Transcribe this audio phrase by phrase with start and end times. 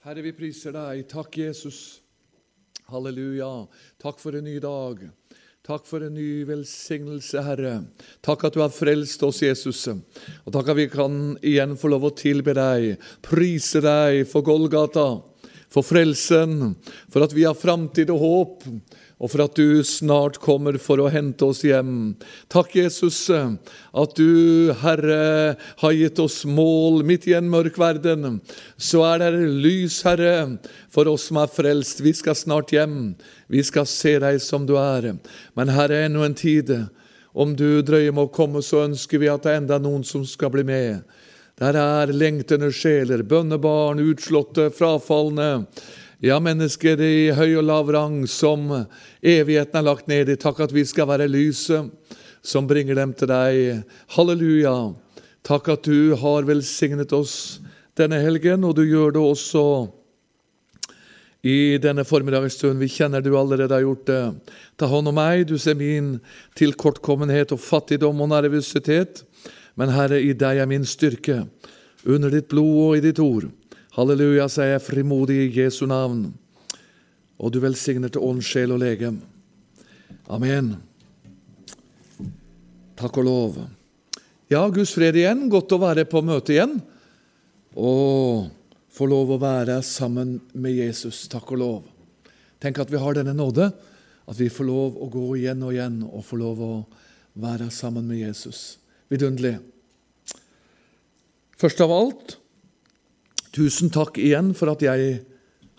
[0.00, 1.02] Herre, vi priser deg.
[1.10, 2.00] Takk, Jesus.
[2.88, 3.66] Halleluja.
[4.00, 5.02] Takk for en ny dag.
[5.60, 7.74] Takk for en ny velsignelse, Herre.
[8.24, 9.82] Takk at du har frelst oss, Jesus.
[9.92, 12.94] Og takk at vi kan igjen få lov å tilbe deg,
[13.28, 15.04] prise deg for Golgata,
[15.68, 16.78] for frelsen,
[17.12, 18.66] for at vi har framtid og håp
[19.20, 22.14] og for at du snart kommer for å hente oss hjem.
[22.48, 28.38] Takk, Jesus, at du, Herre, har gitt oss mål midt i en mørk verden.
[28.80, 30.56] Så er det lys, Herre,
[30.88, 32.00] for oss som er frelst.
[32.00, 33.12] Vi skal snart hjem.
[33.52, 35.12] Vi skal se deg som du er.
[35.52, 36.72] Men Herre, ennå en tid.
[37.36, 40.24] Om du drøyer med å komme, så ønsker vi at det er enda noen som
[40.26, 41.04] skal bli med.
[41.60, 45.66] Der er lengtende sjeler, bønnebarn, utslåtte, frafalne.
[46.20, 48.66] Ja, mennesker i høy og lav rang som
[49.24, 50.34] evigheten er lagt ned i.
[50.36, 51.88] Takk at vi skal være lyset
[52.44, 53.86] som bringer dem til deg.
[54.12, 54.74] Halleluja.
[55.48, 57.62] Takk at du har velsignet oss
[57.96, 59.62] denne helgen, og du gjør det også
[61.40, 62.82] i denne formiddagsstunden.
[62.84, 64.20] Vi kjenner du allerede har gjort det.
[64.76, 66.18] Ta hånd om meg, du ser min
[66.60, 69.24] tilkortkommenhet og fattigdom og nervøsitet.
[69.72, 71.46] Men Herre, i deg er min styrke,
[72.04, 73.48] under ditt blod og i ditt ord.
[73.90, 76.28] Halleluja, sier jeg frimodig i Jesu navn.
[77.42, 79.16] Og du velsigner til ånd, sjel og legem.
[80.30, 80.76] Amen.
[83.00, 83.56] Takk og lov.
[84.52, 85.48] Ja, Guds fred igjen.
[85.50, 86.76] Godt å være på møte igjen.
[87.74, 88.46] Og
[88.94, 91.24] få lov å være sammen med Jesus.
[91.32, 91.80] Takk og lov.
[92.62, 93.72] Tenk at vi har denne nåde,
[94.30, 96.74] at vi får lov å gå igjen og igjen og få lov å
[97.42, 98.78] være sammen med Jesus.
[99.10, 99.56] Vidunderlig.
[101.58, 102.36] Først av alt
[103.50, 105.22] Tusen takk igjen for at jeg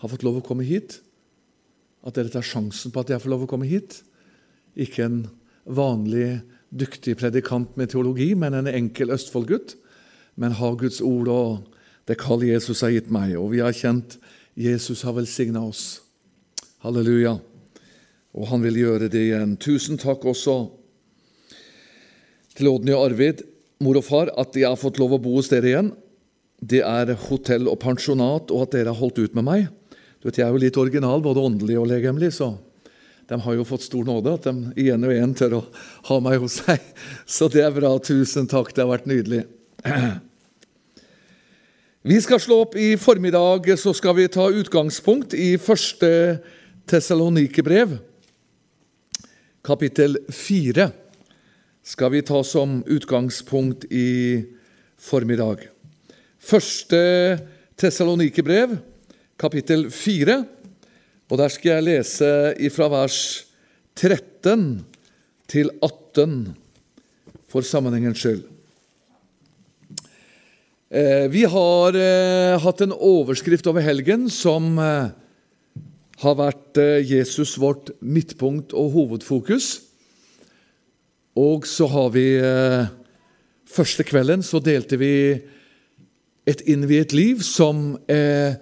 [0.02, 0.98] har fått lov å komme hit.
[2.04, 4.02] At dere tar sjansen på at jeg får lov å komme hit.
[4.76, 5.22] Ikke en
[5.64, 9.78] vanlig dyktig predikant med teologi, men en enkel Østfold-gutt.
[10.36, 13.38] Men har Guds ord og det kall Jesus har gitt meg.
[13.40, 14.18] Og vi har kjent
[14.58, 16.02] Jesus har velsigna oss.
[16.84, 17.38] Halleluja.
[18.36, 19.56] Og han vil gjøre det igjen.
[19.56, 20.58] Tusen takk også
[22.52, 23.46] til Odny og Arvid,
[23.80, 25.94] mor og far, at jeg har fått lov å bo hos dere igjen
[26.62, 29.64] det er hotell og pensjonat, og at dere har holdt ut med meg.
[30.22, 32.54] Du vet, Jeg er jo litt original, både åndelig og legemlig, så
[33.26, 35.62] de har jo fått stor nåde at de igjen og igjen tør å
[36.08, 36.82] ha meg hos seg.
[37.26, 37.94] Så det er bra.
[38.02, 38.74] Tusen takk.
[38.74, 39.44] Det har vært nydelig.
[42.02, 46.40] Vi skal slå opp i formiddag, så skal vi ta utgangspunkt i første
[46.90, 47.92] Tessalonikerbrev,
[49.62, 50.88] kapittel fire.
[51.86, 54.42] Skal vi ta som utgangspunkt i
[54.98, 55.68] formiddag.
[56.42, 56.98] Første
[57.78, 58.74] Tessalonikerbrev,
[59.38, 60.40] kapittel 4.
[61.30, 62.30] Og der skal jeg lese
[62.66, 63.18] ifra vers
[63.94, 64.82] 13
[65.46, 66.34] til 18
[67.46, 68.42] for sammenhengens skyld.
[70.90, 75.14] Eh, vi har eh, hatt en overskrift over helgen som eh,
[76.26, 79.76] har vært Jesus vårt midtpunkt og hovedfokus.
[81.38, 82.26] Og så har vi
[83.72, 85.14] Første kvelden så delte vi
[86.48, 88.58] et innviet liv som er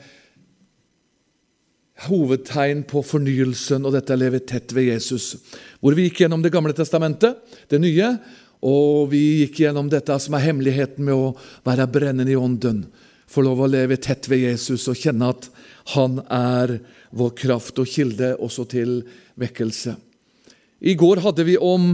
[2.07, 5.35] hovedtegn på fornyelsen og dette å leve tett ved Jesus.
[5.81, 8.15] Hvor vi gikk gjennom Det gamle testamentet, det nye,
[8.61, 11.33] og vi gikk gjennom dette som er hemmeligheten med å
[11.65, 12.85] være brennende i ånden.
[13.31, 15.49] Få lov å leve tett ved Jesus og kjenne at
[15.95, 16.81] han er
[17.17, 19.01] vår kraft og kilde også til
[19.41, 19.95] vekkelse.
[20.81, 21.93] I går hadde vi om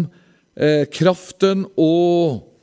[0.54, 2.55] eh, kraften og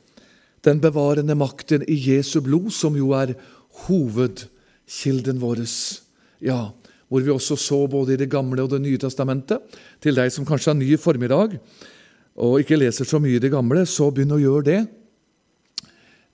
[0.64, 3.34] den bevarende makten i Jesu blod, som jo er
[3.84, 5.64] hovedkilden vår.
[6.44, 6.72] Ja,
[7.08, 9.60] hvor vi også så både i Det gamle og Det nye testamentet.
[10.00, 11.58] Til deg som kanskje er ny i formiddag
[12.34, 14.80] og ikke leser så mye i Det gamle, så begynn å gjøre det.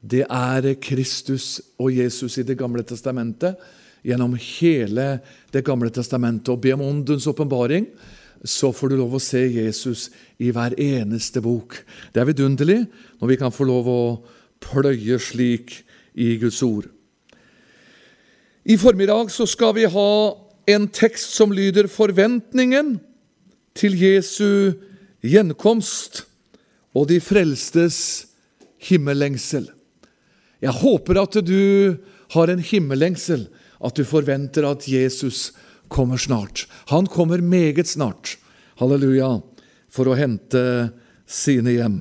[0.00, 3.58] Det er Kristus og Jesus i Det gamle testamentet
[4.02, 5.20] gjennom hele
[5.52, 6.48] Det gamle testamentet.
[6.48, 7.86] Og be om åndens åpenbaring
[8.44, 10.08] så får du lov å se Jesus
[10.40, 11.76] i hver eneste bok.
[12.12, 12.80] Det er vidunderlig
[13.20, 14.02] når vi kan få lov å
[14.64, 15.82] pløye slik
[16.16, 16.88] i Guds ord.
[18.64, 20.10] I formiddag så skal vi ha
[20.68, 23.00] en tekst som lyder 'Forventningen
[23.74, 24.72] til Jesu
[25.22, 26.24] gjenkomst
[26.94, 28.26] og de frelstes
[28.78, 29.68] himmellengsel'.
[30.60, 31.96] Jeg håper at du
[32.30, 33.48] har en himmellengsel,
[33.84, 36.66] at du forventer at Jesus kommer kommer snart.
[36.88, 38.36] Han kommer meget snart,
[38.80, 39.40] halleluja,
[39.90, 40.62] for å hente
[41.26, 41.98] sine hjem.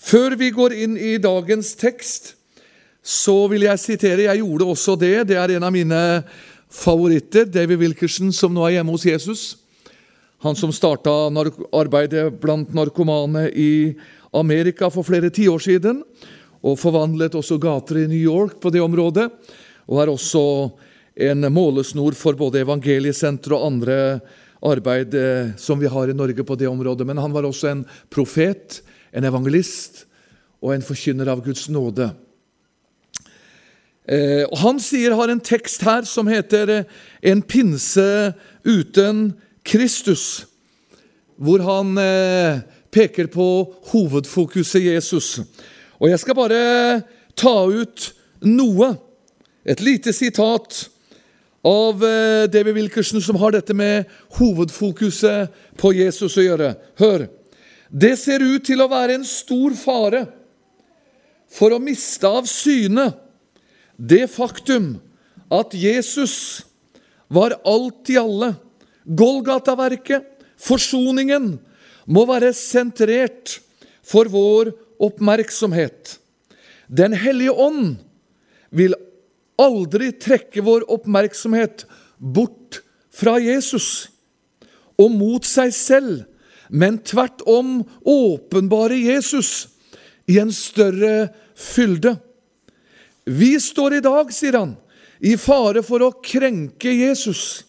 [0.00, 2.34] Før vi går inn i dagens tekst,
[3.00, 5.28] så vil jeg sitere Jeg gjorde også det.
[5.32, 6.00] Det er en av mine
[6.70, 7.48] favoritter.
[7.48, 9.42] David Wilkerson, som nå er hjemme hos Jesus.
[10.44, 11.12] Han som starta
[11.76, 13.96] arbeidet blant narkomane i
[14.32, 16.04] Amerika for flere tiår siden,
[16.60, 19.26] og forvandlet også gater i New York på det området,
[19.88, 20.44] og er også
[21.14, 23.96] en målesnor for både evangeliesenteret og andre
[24.60, 27.06] arbeid eh, som vi har i Norge på det området.
[27.06, 28.80] Men han var også en profet,
[29.12, 30.04] en evangelist
[30.60, 32.10] og en forkynner av Guds nåde.
[34.10, 36.84] Eh, og han sier, har en tekst her som heter eh,
[37.22, 38.34] 'En pinse
[38.64, 39.34] uten
[39.64, 40.44] Kristus',
[41.36, 41.96] hvor han
[42.92, 45.40] peker på hovedfokuset Jesus.
[46.00, 47.02] Og Jeg skal bare
[47.36, 48.12] ta ut
[48.42, 48.98] noe,
[49.64, 50.88] et lite sitat
[51.66, 54.08] av eh, David Wilkerson, som har dette med
[54.38, 56.74] hovedfokuset på Jesus å gjøre.
[57.00, 57.26] Hør.
[57.90, 60.24] Det ser ut til å være en stor fare
[61.50, 63.10] for å miste av syne
[64.00, 64.94] det faktum
[65.50, 66.62] at Jesus
[67.28, 68.54] var alt i alle.
[69.04, 70.22] Golgata-verket,
[70.60, 71.56] forsoningen,
[72.06, 73.58] må være sentrert
[74.06, 74.72] for vår
[75.02, 76.16] oppmerksomhet.
[76.86, 77.98] Den hellige ånd
[78.74, 78.94] vil
[79.60, 81.84] aldri trekke vår oppmerksomhet
[82.18, 82.80] bort
[83.14, 84.08] fra Jesus
[85.00, 86.24] og mot seg selv,
[86.70, 89.68] men tvert om åpenbare Jesus
[90.30, 92.14] i en større fylde.
[93.24, 94.76] Vi står i dag, sier han,
[95.20, 97.64] i fare for å krenke Jesus,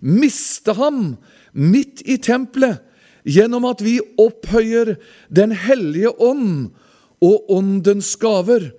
[0.00, 1.16] miste ham
[1.56, 2.82] midt i tempelet,
[3.26, 4.92] gjennom at vi opphøyer
[5.28, 6.76] Den hellige ånd
[7.18, 8.70] og åndens gaver.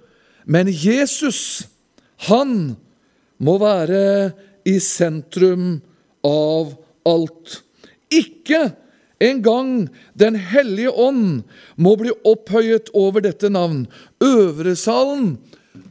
[0.46, 1.68] Men Jesus,
[2.26, 2.76] han
[3.38, 4.34] må være
[4.68, 5.78] i sentrum
[6.26, 6.74] av
[7.08, 7.62] alt.
[8.10, 8.72] Ikke
[9.22, 11.44] engang Den hellige ånd
[11.78, 13.86] må bli opphøyet over dette navn.
[14.22, 15.38] Øvresalen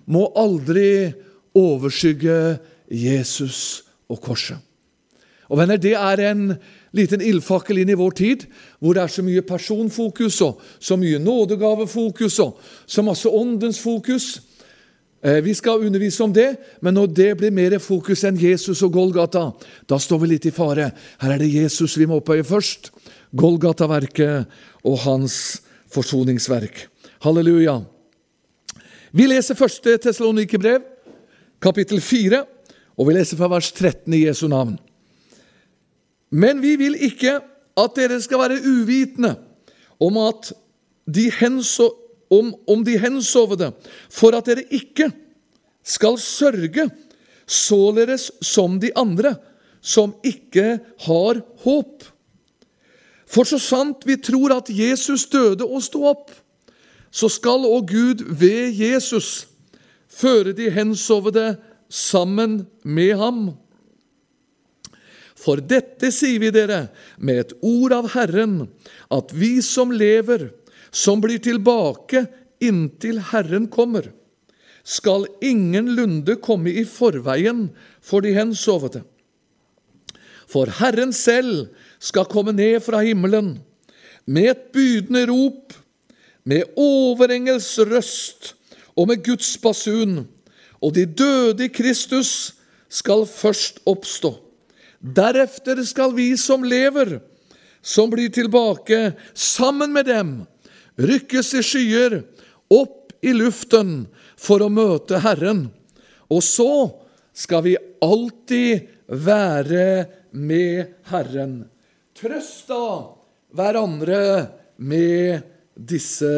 [0.06, 1.12] må aldri
[1.54, 2.58] overskygge
[2.90, 4.58] Jesus og korset.
[5.48, 6.56] Og venner, Det er en
[6.92, 8.46] liten ildfakkel inn i vår tid,
[8.80, 14.40] hvor det er så mye personfokus og så mye nådegavefokus og så masse åndens fokus.
[15.24, 18.92] Eh, vi skal undervise om det, men når det blir mer fokus enn Jesus og
[18.92, 19.48] Golgata,
[19.88, 20.90] da står vi litt i fare.
[21.22, 22.90] Her er det Jesus vi må opphøye først.
[23.36, 24.46] Golgata-verket
[24.84, 26.86] og hans forsoningsverk.
[27.24, 27.80] Halleluja.
[29.16, 30.84] Vi leser første Tesalonike-brev,
[31.62, 32.42] kapittel 4,
[32.96, 34.76] og vi leser fra vers 13 i Jesu navn.
[36.30, 37.38] Men vi vil ikke
[37.76, 39.34] at dere skal være uvitende
[40.00, 40.52] om, at
[41.06, 41.90] de henso,
[42.32, 43.72] om, om de hensovede,
[44.10, 45.10] for at dere ikke
[45.86, 46.88] skal sørge,
[47.46, 49.36] således som de andre,
[49.80, 52.02] som ikke har håp.
[53.26, 56.32] For så sant vi tror at Jesus døde og sto opp,
[57.10, 59.46] så skal òg Gud ved Jesus
[60.10, 61.54] føre de hensovede
[61.88, 63.40] sammen med ham.
[65.36, 66.86] For dette sier vi dere
[67.22, 68.64] med et ord av Herren,
[69.12, 70.48] at vi som lever,
[70.90, 72.26] som blir tilbake
[72.62, 74.10] inntil Herren kommer,
[74.86, 77.68] skal ingenlunde komme i forveien
[78.00, 79.02] for de hensovede.
[80.46, 83.56] For Herren selv skal komme ned fra himmelen
[84.26, 85.74] med et bydende rop
[86.46, 88.52] med overengels røst
[88.96, 90.20] og med Guds basun,
[90.80, 92.54] og de døde i Kristus
[92.88, 94.36] skal først oppstå.
[95.00, 97.18] Derefter skal vi som lever,
[97.82, 100.30] som blir tilbake, sammen med dem,
[101.00, 102.20] rykkes i skyer,
[102.72, 104.06] opp i luften
[104.40, 105.66] for å møte Herren.
[106.32, 106.70] Og så
[107.36, 110.06] skal vi alltid være
[110.36, 111.58] med Herren.
[112.16, 113.12] Trøst da
[113.56, 114.22] hverandre
[114.76, 115.44] med
[115.76, 116.32] disse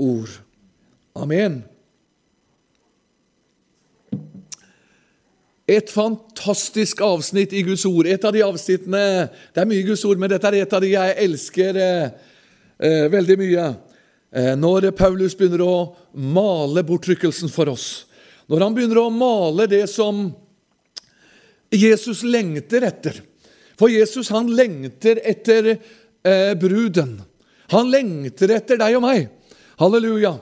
[0.00, 0.32] ord.
[1.18, 1.60] Amen.
[5.70, 8.08] Et fantastisk avsnitt i Guds ord.
[8.10, 10.90] Et av de avsnittene Det er mye Guds ord, men dette er et av de
[10.90, 12.29] jeg elsker eh,
[12.82, 13.66] eh, veldig mye.
[14.32, 15.74] Eh, når Paulus begynner å
[16.14, 18.06] male bortrykkelsen for oss.
[18.50, 20.28] Når han begynner å male det som
[21.70, 23.20] Jesus lengter etter.
[23.78, 27.20] For Jesus han lengter etter eh, bruden.
[27.70, 29.28] Han lengter etter deg og meg.
[29.80, 30.34] Halleluja.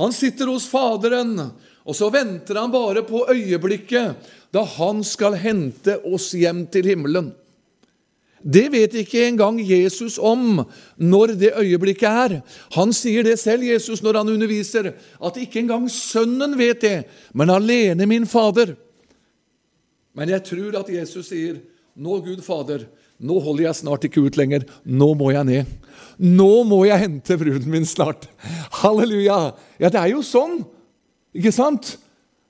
[0.00, 1.36] Han sitter hos Faderen,
[1.84, 7.30] og så venter han bare på øyeblikket da han skal hente oss hjem til himmelen.
[8.44, 10.60] Det vet ikke engang Jesus om
[11.00, 12.34] når det øyeblikket er.
[12.76, 16.96] Han sier det selv, Jesus, når han underviser, at ikke engang Sønnen vet det,
[17.32, 18.74] men alene min Fader.
[20.14, 21.56] Men jeg tror at Jesus sier,
[21.96, 22.84] 'Nå, Gud Fader,
[23.18, 24.64] nå holder jeg snart ikke ut lenger.
[24.84, 25.64] Nå må jeg ned.
[26.18, 28.26] Nå må jeg hente bruden min snart.
[28.82, 29.54] Halleluja!
[29.78, 30.64] Ja, det er jo sånn,
[31.34, 31.94] ikke sant?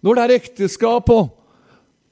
[0.04, 1.33] Når det er ekteskap og,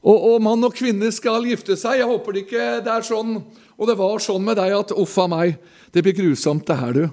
[0.03, 2.01] og, og mann og kvinne skal gifte seg.
[2.01, 3.37] Jeg håper det ikke det er sånn,
[3.79, 5.55] og det var sånn med deg at uff a meg,
[5.95, 7.07] det blir grusomt, det her, du.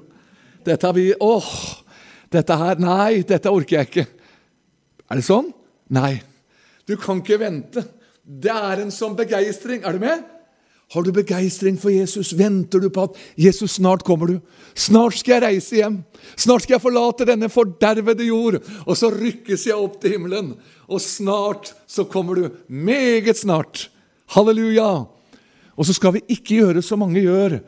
[0.66, 1.52] Dette blir Åh!
[2.30, 4.06] Dette her Nei, dette orker jeg ikke.
[5.10, 5.48] Er det sånn?
[5.96, 6.20] Nei.
[6.86, 7.82] Du kan ikke vente
[8.22, 9.82] Det er en sånn begeistring.
[9.82, 10.22] Er du med?
[10.90, 12.32] Har du begeistring for Jesus?
[12.34, 14.28] Venter du på at Jesus snart kommer?
[14.28, 14.40] du?
[14.74, 16.00] Snart skal jeg reise hjem.
[16.34, 18.58] Snart skal jeg forlate denne fordervede jord.
[18.88, 20.56] Og så rykkes jeg opp til himmelen.
[20.90, 22.50] Og snart så kommer du.
[22.68, 23.90] Meget snart.
[24.34, 25.06] Halleluja.
[25.78, 27.60] Og så skal vi ikke gjøre som mange gjør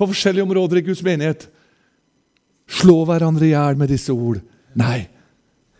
[0.00, 1.50] på forskjellige områder i Guds menighet.
[2.70, 4.40] Slå hverandre i hjel med disse ord.
[4.78, 5.02] Nei,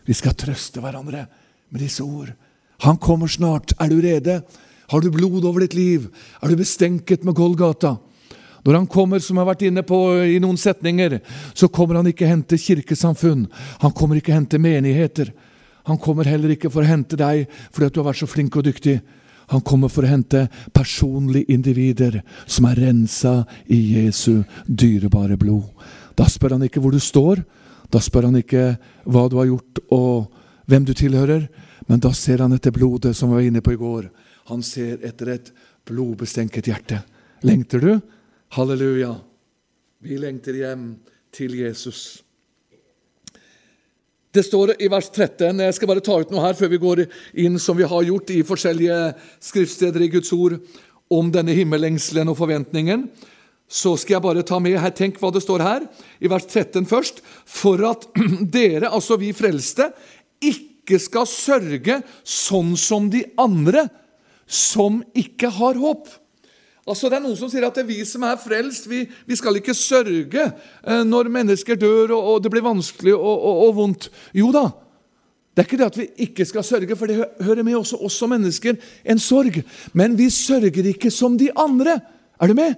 [0.05, 1.25] vi skal trøste hverandre
[1.71, 2.35] med disse ord.
[2.85, 3.73] Han kommer snart.
[3.81, 4.43] Er du rede?
[4.91, 6.09] Har du blod over ditt liv?
[6.43, 7.97] Er du bestenket med Golgata?
[8.65, 11.21] Når han kommer, som jeg har vært inne på i noen setninger,
[11.57, 13.47] så kommer han ikke hente kirkesamfunn.
[13.81, 15.31] Han kommer ikke hente menigheter.
[15.89, 18.67] Han kommer heller ikke for å hente deg fordi du har vært så flink og
[18.67, 18.99] dyktig.
[19.51, 20.45] Han kommer for å hente
[20.77, 25.67] personlige individer som er rensa i Jesu dyrebare blod.
[26.15, 27.43] Da spør han ikke hvor du står,
[27.91, 28.77] da spør han ikke
[29.11, 30.29] hva du har gjort og
[30.71, 31.49] hvem du tilhører,
[31.89, 34.05] men da ser han etter blodet, som vi var inne på i går.
[34.49, 35.53] Han ser etter et
[35.89, 37.03] blodbestenket hjerte.
[37.47, 37.93] Lengter du?
[38.57, 39.15] Halleluja.
[40.01, 40.95] Vi lengter hjem
[41.35, 42.23] til Jesus.
[44.31, 47.03] Det står i vers 13 Jeg skal bare ta ut noe her før vi går
[47.43, 48.99] inn, som vi har gjort i forskjellige
[49.43, 50.61] skriftsteder i Guds ord,
[51.11, 53.09] om denne himmellengselen og forventningen.
[53.71, 55.87] Så skal jeg bare ta med her, Tenk hva det står her,
[56.23, 57.21] i vers 13 først.
[57.47, 58.07] For at
[58.57, 59.91] dere, altså vi frelste,
[60.39, 63.89] ikke skal sørge sånn som de andre
[64.51, 66.11] som ikke har håp.
[66.91, 69.37] Altså Det er noen som sier at det er vi som er frelst, vi, vi
[69.39, 73.75] skal ikke sørge eh, når mennesker dør og, og det blir vanskelig og, og, og,
[73.77, 74.09] vondt.
[74.35, 74.65] Jo da,
[75.55, 78.17] det er ikke det at vi ikke skal sørge, for det hører med også oss
[78.19, 79.61] som mennesker en sorg.
[79.95, 82.01] Men vi sørger ikke som de andre.
[82.41, 82.75] Er du med?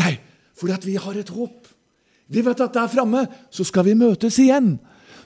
[0.00, 0.16] Nei,
[0.56, 1.68] fordi at vi har et håp.
[2.32, 4.76] Vi vet at der framme så skal vi møtes igjen.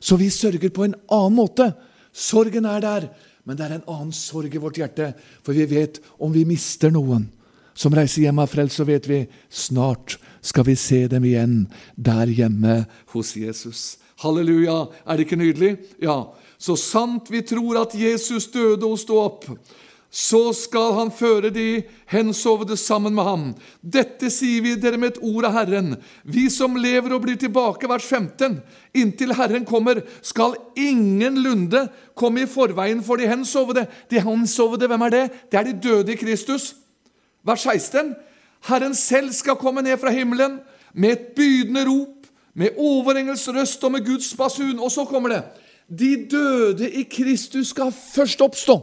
[0.00, 1.70] Så vi sørger på en annen måte.
[2.12, 3.08] Sorgen er der,
[3.49, 6.93] men det er en annen sorg i vårt hjerte, for vi vet om vi mister
[6.93, 7.31] noen
[7.78, 11.62] som reiser hjem av frelst, så vet vi snart skal vi se dem igjen
[11.97, 12.83] der hjemme
[13.14, 13.97] hos Jesus.
[14.21, 14.88] Halleluja!
[15.07, 15.76] Er det ikke nydelig?
[16.02, 16.35] Ja.
[16.59, 19.47] Så sant vi tror at Jesus døde og sto opp,
[20.11, 23.43] så skal han føre de hensovede sammen med ham.
[23.85, 25.99] Dette sier vi dere med et ord av Herren.
[26.25, 28.57] Vi som lever og blir tilbake, vers 15.
[28.97, 31.85] Inntil Herren kommer, skal ingenlunde
[32.17, 33.85] komme i forveien for de hensovede.
[34.09, 35.25] De hensovede, hvem er det?
[35.53, 36.73] Det er de døde i Kristus.
[37.45, 38.15] Vers 16.
[38.73, 40.59] Herren selv skal komme ned fra himmelen
[40.95, 42.17] med et bydende rop,
[42.57, 44.81] med overengels røst og med Guds basun.
[44.81, 45.43] Og så kommer det.
[45.88, 48.81] De døde i Kristus skal først oppstå.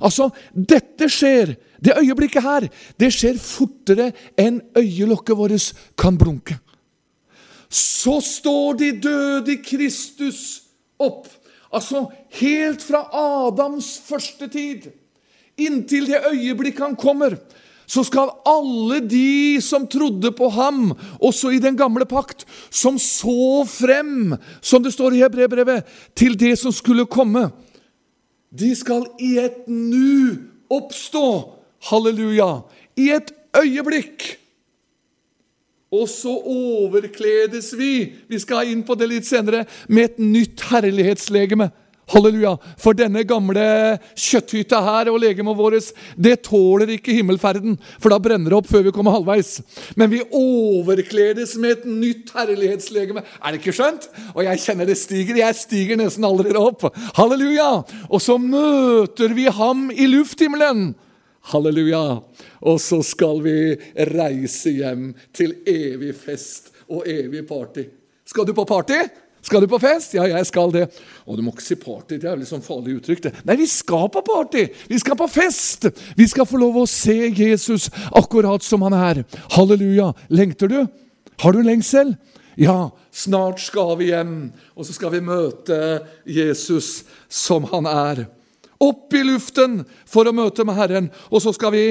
[0.00, 6.58] Altså, dette skjer, det øyeblikket her, det skjer fortere enn øyelokket vårt kan blunke.
[7.68, 10.62] Så står de døde i Kristus
[10.98, 11.26] opp.
[11.68, 12.06] Altså
[12.40, 14.88] helt fra Adams første tid
[15.58, 17.36] inntil det øyeblikket han kommer,
[17.88, 20.92] så skal alle de som trodde på ham,
[21.24, 26.54] også i den gamle pakt, som så frem, som det står i Hebrebrevet, til det
[26.60, 27.48] som skulle komme,
[28.50, 30.38] de skal i et nu
[30.70, 31.54] oppstå.
[31.90, 32.62] Halleluja!
[32.96, 34.38] I et øyeblikk.
[35.92, 41.70] Og så overkledes vi, vi skal inn på det litt senere, med et nytt herlighetslegeme.
[42.08, 42.54] Halleluja!
[42.80, 43.64] For denne gamle
[44.16, 48.86] kjøtthytta her og legemet vårt, det tåler ikke himmelferden, for da brenner det opp før
[48.86, 49.58] vi kommer halvveis.
[49.98, 53.24] Men vi overkledes med et nytt herlighetslegeme.
[53.42, 54.08] Er det ikke skjønt?
[54.34, 55.42] Og jeg kjenner det stiger.
[55.42, 56.88] Jeg stiger nesten allerede opp.
[57.18, 57.68] Halleluja!
[58.08, 60.90] Og så møter vi ham i lufthimmelen.
[61.52, 62.02] Halleluja!
[62.64, 63.58] Og så skal vi
[64.10, 67.84] reise hjem til evig fest og evig party.
[68.28, 68.98] Skal du på party?
[69.48, 70.12] Skal du på fest?
[70.12, 70.84] Ja, jeg skal det.
[71.24, 73.22] Og du må ikke si party, det er litt sånn farlig uttrykk.
[73.24, 73.30] det.
[73.48, 74.66] Nei, vi skal på party!
[74.90, 75.86] Vi skal på fest!
[76.18, 79.22] Vi skal få lov å se Jesus akkurat som han er.
[79.56, 80.10] Halleluja!
[80.28, 80.82] Lengter du?
[81.40, 82.12] Har du lengsel?
[82.60, 85.78] Ja, snart skal vi hjem, og så skal vi møte
[86.28, 88.26] Jesus som han er.
[88.84, 91.86] Opp i luften for å møte med Herren, og så skal vi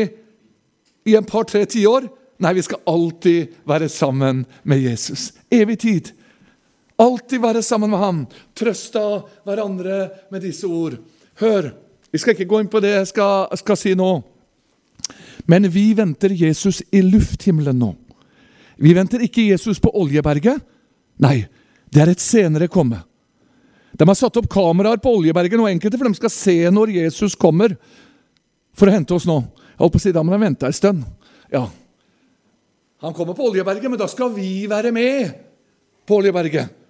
[1.07, 5.31] i en par-tre tiår Nei, vi skal alltid være sammen med Jesus.
[5.49, 6.11] Evig tid.
[6.97, 8.23] Alltid være sammen med ham.
[8.57, 9.01] Trøste
[9.45, 9.99] hverandre
[10.33, 10.97] med disse ord.
[11.37, 11.69] Hør,
[12.09, 14.09] vi skal ikke gå inn på det jeg skal, skal si nå.
[15.45, 17.91] Men vi venter Jesus i lufthimmelen nå.
[18.81, 20.57] Vi venter ikke Jesus på Oljeberget.
[21.21, 21.45] Nei,
[21.93, 23.03] det er et senere komme.
[23.97, 27.37] De har satt opp kameraer på Oljeberget, og enkelte, for de skal se når Jesus
[27.37, 27.77] kommer
[28.77, 29.37] for å hente oss nå.
[29.73, 31.05] Jeg holdt på å si, Da må de vente en stund.
[31.53, 31.67] Ja.
[33.05, 35.37] Han kommer på Oljeberget, men da skal vi være med
[36.05, 36.86] på Oljeberget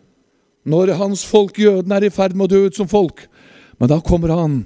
[0.68, 3.24] når hans folk jødene er i ferd med å dø ut som folk.
[3.80, 4.58] Men da kommer han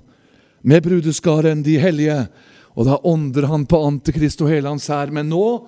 [0.65, 2.27] med brudeskaren, de hellige,
[2.71, 5.09] Og da ånder han på Antikrist og hele hans hær.
[5.11, 5.67] Men nå,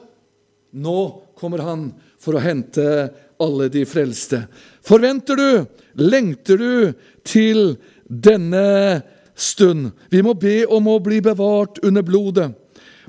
[0.71, 0.99] nå
[1.35, 2.85] kommer han for å hente
[3.43, 4.45] alle de frelste.
[4.87, 5.65] Forventer du,
[5.99, 6.93] lengter du
[7.27, 7.75] til
[8.07, 9.03] denne
[9.35, 9.91] stund?
[10.07, 12.53] Vi må be om å bli bevart under blodet.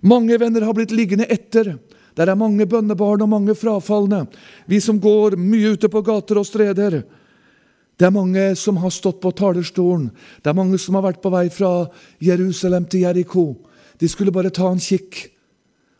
[0.02, 1.76] Mange venner har blitt liggende etter.
[2.14, 4.24] Der er mange bønnebarn og mange frafalne.
[4.70, 7.02] Vi som går mye ute på gater og streder.
[7.98, 10.10] Det er mange som har stått på talerstolen.
[10.42, 11.88] Det er mange som har vært på vei fra
[12.22, 13.46] Jerusalem til Jeriko.
[13.98, 15.30] De skulle bare ta en kikk.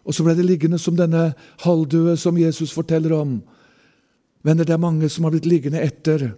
[0.05, 1.33] Og så ble det liggende som denne
[1.65, 3.39] halvdøde som Jesus forteller om.
[4.45, 6.35] Venner, det er mange som har blitt liggende etter.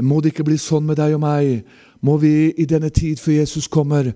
[0.00, 1.66] Må det ikke bli sånn med deg og meg?
[2.00, 4.12] Må vi i denne tid før Jesus kommer,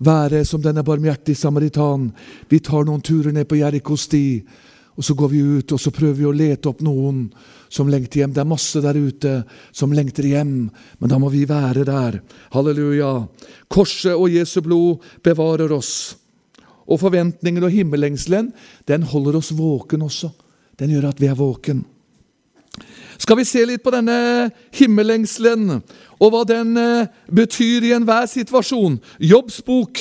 [0.00, 2.10] være som denne barmhjertige samaritan?
[2.48, 4.24] Vi tar noen turer ned på Jerikos sti,
[4.96, 7.28] og så går vi ut og så prøver vi å lete opp noen
[7.72, 8.34] som lengter hjem.
[8.34, 9.34] Det er masse der ute
[9.72, 10.54] som lengter hjem,
[10.98, 12.18] men da må vi være der.
[12.52, 13.12] Halleluja.
[13.70, 16.16] Korset og Jesu blod bevarer oss.
[16.90, 18.50] Og forventningen og himmellengselen,
[18.90, 20.32] den holder oss våken også.
[20.80, 21.84] Den gjør at vi er våken.
[23.30, 25.76] Skal vi se litt på denne himmellengselen,
[26.18, 28.96] og hva den eh, betyr i enhver situasjon?
[29.22, 30.00] Jobbs bok.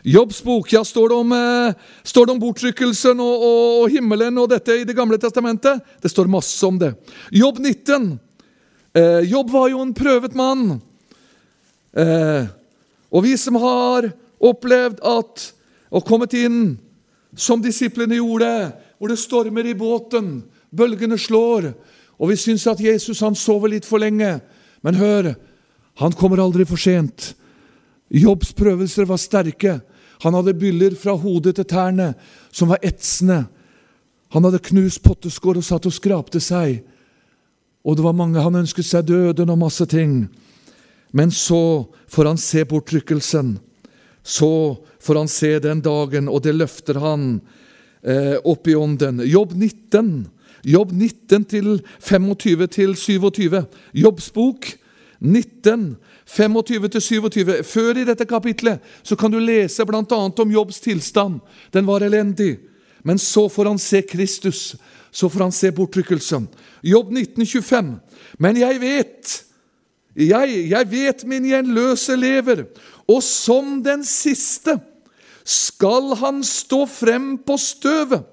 [0.00, 4.40] Jobbs bok, ja, Står det om, eh, står det om bortrykkelsen og, og, og, himmelen
[4.40, 5.82] og dette i Det gamle testamentet?
[6.00, 6.94] Det står masse om det.
[7.28, 8.06] Jobb 19.
[8.96, 10.78] Eh, Jobb var jo en prøvet mann.
[13.12, 14.08] Og vi som har
[14.40, 15.44] opplevd at
[15.92, 16.78] og kommet inn
[17.36, 18.48] som disiplene gjorde,
[18.96, 20.38] hvor det stormer i båten,
[20.72, 21.74] bølgene slår,
[22.16, 24.38] og vi syns at Jesus han sover litt for lenge.
[24.84, 25.34] Men hør,
[26.00, 27.34] han kommer aldri for sent.
[28.12, 29.80] Jobbs prøvelser var sterke.
[30.24, 32.14] Han hadde byller fra hodet til tærne
[32.54, 33.44] som var etsende.
[34.32, 36.80] Han hadde knust potteskår og satt og skrapte seg.
[37.86, 40.24] Og det var mange han ønsket seg døden og masse ting.
[41.16, 43.56] Men så får han se bortrykkelsen.
[44.26, 44.50] Så
[44.98, 47.36] får han se den dagen, og det løfter han
[48.02, 49.22] eh, opp i ånden.
[49.22, 50.26] Jobb 19
[50.66, 51.68] Jobb 19 til
[52.00, 53.64] 25 til 27.
[53.94, 54.66] Jobbs bok
[55.20, 57.62] 19, 25 til 27.
[57.62, 60.02] Før i dette kapitlet så kan du lese bl.a.
[60.10, 61.38] om Jobbs tilstand.
[61.72, 62.58] Den var elendig.
[63.06, 64.74] Men så får han se Kristus.
[65.10, 66.48] Så får han se bortrykkelsen.
[66.82, 67.94] Jobb 19, 25.
[68.38, 69.36] Men jeg vet,
[70.16, 72.66] jeg, jeg vet min gjenløse lever,
[73.06, 74.74] og som den siste
[75.46, 78.26] skal han stå frem på støvet.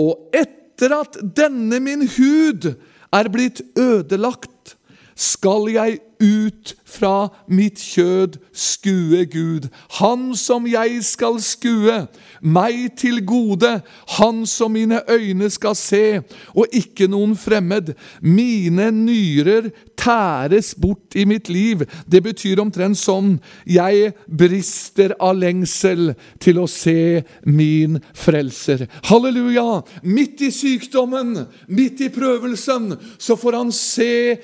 [0.00, 2.68] Og etter etter at denne min hud
[3.12, 4.77] er blitt ødelagt,
[5.18, 9.68] skal jeg ut fra mitt kjød skue Gud.
[9.98, 11.98] Han som jeg skal skue,
[12.42, 13.70] meg til gode,
[14.18, 16.20] han som mine øyne skal se,
[16.54, 17.92] og ikke noen fremmed.
[18.22, 21.84] Mine nyrer tæres bort i mitt liv.
[22.06, 23.36] Det betyr omtrent sånn
[23.68, 28.86] jeg brister av lengsel til å se min frelser.
[29.10, 29.82] Halleluja!
[30.02, 34.38] Midt i sykdommen, midt i prøvelsen, så får han se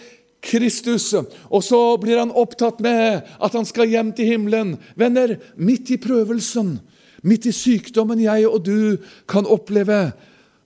[0.45, 1.13] Kristus.
[1.51, 4.77] Og så blir han opptatt med at han skal hjem til himmelen.
[4.97, 6.77] Venner, midt i prøvelsen,
[7.25, 8.97] midt i sykdommen jeg og du
[9.31, 10.13] kan oppleve,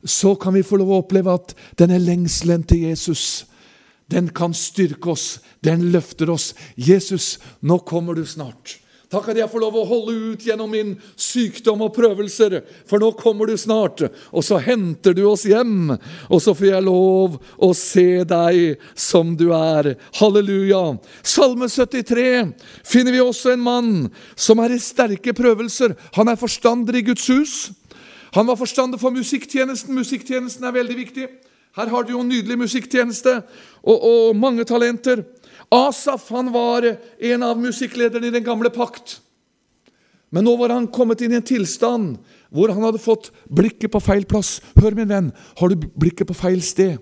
[0.04, 3.46] så kan vi få lov å oppleve at denne lengselen til Jesus,
[4.08, 6.52] den kan styrke oss, den løfter oss.
[6.76, 8.78] Jesus, nå kommer du snart.
[9.08, 13.08] Takk at jeg får lov å holde ut gjennom min sykdom og prøvelser, for nå
[13.16, 15.94] kommer du snart, og så henter du oss hjem,
[16.28, 19.94] og så får jeg lov å se deg som du er.
[20.20, 20.82] Halleluja.
[21.24, 22.52] Salme 73
[22.84, 23.90] finner vi også en mann
[24.36, 25.96] som er i sterke prøvelser.
[26.20, 27.56] Han er forstander i Guds hus.
[28.36, 29.96] Han var forstander for musikktjenesten.
[29.96, 31.30] Musikktjenesten er veldig viktig.
[31.78, 35.24] Her har du jo en nydelig musikktjeneste og, og mange talenter.
[35.74, 36.86] Asaf han var
[37.18, 39.18] en av musikklederne i den gamle pakt.
[40.30, 42.16] Men nå var han kommet inn i en tilstand
[42.52, 44.58] hvor han hadde fått blikket på feil plass.
[44.76, 46.96] Hør, min venn, har du blikket på feil sted?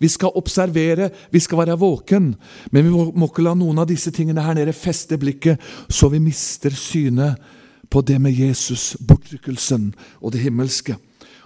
[0.00, 2.32] Vi skal observere, vi skal være våken,
[2.72, 6.20] men vi må ikke la noen av disse tingene her nede feste blikket, så vi
[6.20, 7.40] mister synet
[7.88, 10.96] på det med Jesus, bortrykkelsen og det himmelske.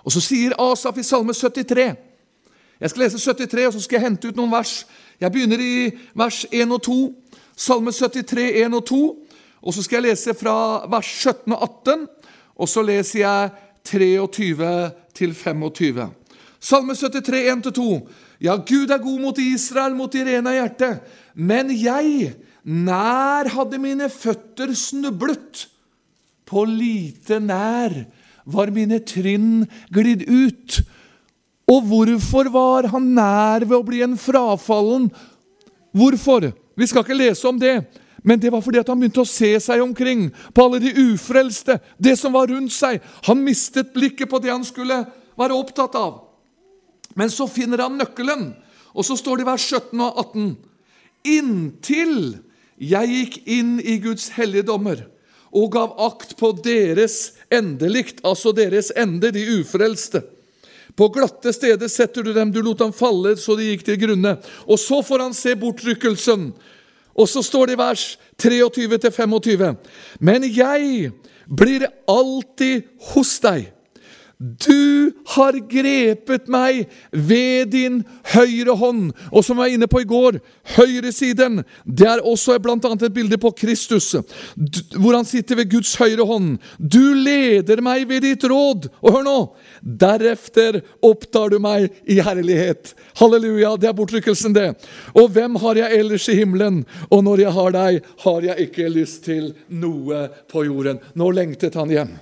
[0.05, 1.95] Og Så sier Asaf i Salme 73
[2.81, 4.87] Jeg skal lese 73, og så skal jeg hente ut noen vers
[5.21, 6.99] jeg begynner i vers 1 og 2,
[7.59, 9.01] Salme 73, 1 og 2.
[9.67, 12.07] Og så skal jeg lese fra vers 17 og 18,
[12.59, 13.51] og så leser jeg
[13.89, 14.69] 23
[15.19, 16.07] til 25.
[16.61, 17.89] Salme 73, 1-2.
[18.41, 20.93] Ja, Gud er god mot Israel, mot de rene av hjerte.
[21.35, 25.67] Men jeg, nær hadde mine føtter snublet.
[26.47, 27.95] På lite nær
[28.49, 30.79] var mine trinn glidd ut.
[31.69, 35.11] Og hvorfor var han nær ved å bli en frafallen?
[35.93, 36.49] Hvorfor?
[36.79, 37.83] Vi skal ikke lese om det.
[38.25, 41.79] Men det var fordi at han begynte å se seg omkring på alle de ufrelste,
[42.03, 43.03] det som var rundt seg.
[43.29, 45.05] Han mistet blikket på det han skulle
[45.39, 46.25] være opptatt av.
[47.19, 48.51] Men så finner han nøkkelen,
[48.93, 50.51] og så står det i vers 17 og 18.:
[51.29, 52.19] Inntil
[52.79, 55.07] jeg gikk inn i Guds helligdommer
[55.49, 60.23] og gav akt på deres endelikt, altså deres ende, de ufrelste.
[60.99, 64.35] På glatte steder setter du dem, du lot dem falle så de gikk til grunne.
[64.67, 66.51] Og så får han se bortrykkelsen.
[67.19, 68.05] Og så står det i vers
[68.43, 69.77] 23-25.:
[70.19, 71.13] Men jeg
[71.47, 73.71] blir alltid hos deg
[74.39, 77.97] du har grepet meg ved din
[78.37, 79.09] høyre hånd.
[79.33, 80.39] Og som jeg var inne på i går,
[80.77, 82.77] høyresiden det er også bl.a.
[82.79, 84.13] et bilde på Kristus,
[84.95, 86.61] hvor han sitter ved Guds høyre hånd.
[86.79, 88.87] Du leder meg ved ditt råd.
[89.03, 89.39] Og hør nå!
[89.83, 92.95] Derefter opptar du meg i herlighet.
[93.19, 94.71] Halleluja, det er bortrykkelsen, det.
[95.19, 96.85] Og hvem har jeg ellers i himmelen?
[97.11, 101.03] Og når jeg har deg, har jeg ikke lyst til noe på jorden.
[101.19, 102.17] Nå lengtet han hjem.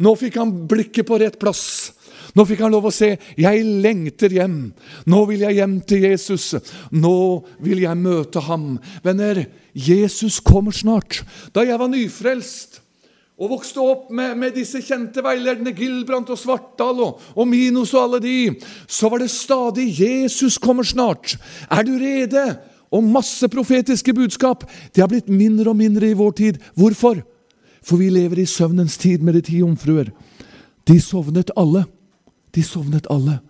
[0.00, 1.92] Nå fikk han blikket på rett plass.
[2.36, 4.72] Nå fikk han lov å se 'Jeg lengter hjem'.
[5.06, 6.54] Nå vil jeg hjem til Jesus.
[6.92, 8.78] Nå vil jeg møte ham.
[9.02, 11.22] Venner, Jesus kommer snart.
[11.52, 12.80] Da jeg var nyfrelst
[13.40, 18.02] og vokste opp med, med disse kjente veilederne, Gilbrandt og Svartdal og, og Minos og
[18.02, 21.36] alle de, så var det stadig 'Jesus kommer snart'.
[21.70, 22.58] Er du rede?
[22.90, 24.64] Og masse profetiske budskap.
[24.94, 26.58] Det har blitt mindre og mindre i vår tid.
[26.74, 27.22] Hvorfor?
[27.82, 30.12] For vi lever i søvnens tid med de ti jomfruer.
[30.88, 31.84] De sovnet alle.
[32.54, 33.40] De sovnet alle.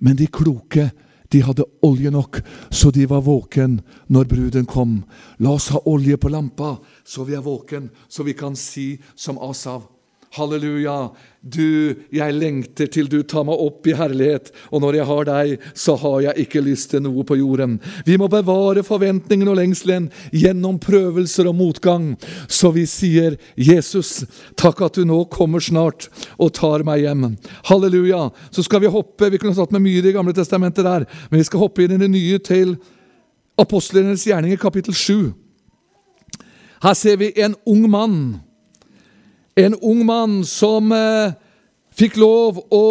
[0.00, 0.90] Men de kloke,
[1.32, 2.40] de hadde olje nok,
[2.70, 3.80] så de var våken
[4.12, 5.00] når bruden kom.
[5.38, 9.38] La oss ha olje på lampa, så vi er våken, så vi kan si som
[9.42, 9.95] Asav.
[10.34, 11.10] Halleluja.
[11.46, 15.66] Du, jeg lengter til du tar meg opp i herlighet, og når jeg har deg,
[15.78, 17.76] så har jeg ikke lyst til noe på jorden.
[18.08, 22.08] Vi må bevare forventningen og lengselen gjennom prøvelser og motgang,
[22.50, 24.24] så vi sier, Jesus,
[24.58, 27.28] takk at du nå kommer snart og tar meg hjem.
[27.70, 28.26] Halleluja.
[28.50, 31.38] Så skal vi hoppe, vi kunne satt med mye i Det gamle testamentet der, men
[31.38, 32.74] vi skal hoppe inn i det nye til
[33.60, 35.30] apostlenes gjerninger, kapittel 7.
[36.82, 38.18] Her ser vi en ung mann
[39.56, 41.32] en ung mann som eh,
[41.96, 42.86] fikk lov å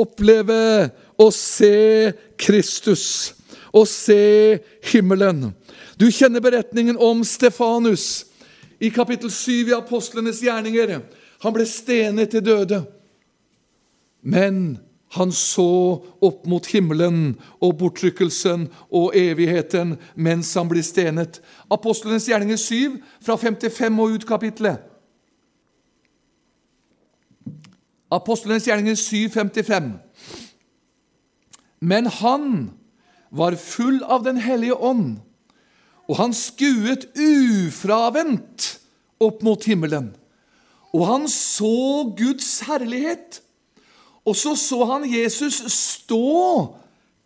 [0.00, 3.34] oppleve å se Kristus,
[3.70, 4.58] å se
[4.90, 5.52] himmelen.
[5.98, 8.26] Du kjenner beretningen om Stefanus
[8.82, 10.98] i kapittel 7 i apostlenes gjerninger.
[11.42, 12.82] Han ble stenet til døde.
[14.22, 14.78] Men
[15.14, 21.38] han så opp mot himmelen og bortrykkelsen og evigheten mens han blir stenet.
[21.70, 24.82] Apostlenes gjerninger 7, fra 55 og ut kapittelet.
[28.10, 29.92] Apostlenes gjerninger 7,55.
[31.80, 32.70] Men han
[33.30, 35.18] var full av Den hellige ånd,
[36.08, 38.78] og han skuet ufravendt
[39.20, 40.14] opp mot himmelen.
[40.96, 43.42] Og han så Guds herlighet.
[44.24, 46.78] Og så så han Jesus stå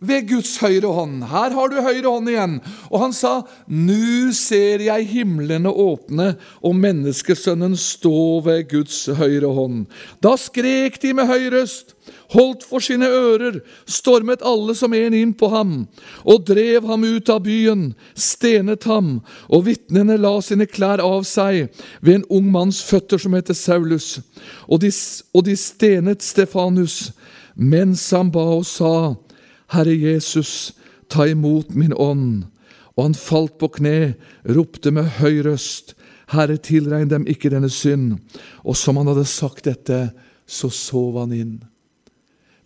[0.03, 1.23] ved Guds høyre hånd.
[1.31, 2.59] Her har du høyre hånd igjen.
[2.91, 3.33] Og han sa,
[3.67, 9.87] Nu ser jeg himlene åpne og menneskesønnen stå ved Guds høyre hånd.
[10.25, 11.95] Da skrek de med høy røst,
[12.35, 15.75] holdt for sine ører, stormet alle som en inn på ham,
[16.25, 21.69] og drev ham ut av byen, stenet ham, og vitnene la sine klær av seg
[22.01, 24.17] ved en ung manns føtter som heter Saulus,
[24.67, 24.91] og de,
[25.37, 27.13] og de stenet Stefanus
[27.55, 29.13] mens han ba og sa,
[29.73, 30.75] Herre Jesus,
[31.09, 32.45] ta imot min ånd.
[32.97, 35.95] Og han falt på kne, ropte med høy røst,
[36.33, 38.17] Herre, tilregn dem ikke denne synd.
[38.65, 40.13] Og som han hadde sagt dette,
[40.49, 41.57] så sov han inn.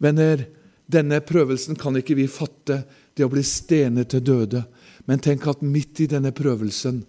[0.02, 0.44] Venner,
[0.86, 2.84] denne prøvelsen kan ikke vi fatte,
[3.16, 4.62] det å bli stenet til døde.
[5.08, 7.00] Men tenk at midt i denne prøvelsen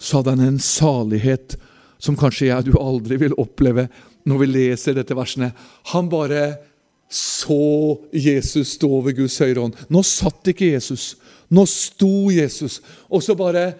[0.00, 1.56] så hadde han en salighet
[2.00, 3.86] som kanskje jeg og du aldri vil oppleve
[4.28, 5.50] når vi leser dette versene.
[5.92, 6.69] Han bare
[7.10, 9.78] så Jesus stå ved Guds høyre hånd.
[9.90, 11.16] Nå satt ikke Jesus,
[11.50, 12.78] nå sto Jesus.
[13.10, 13.72] Og så bare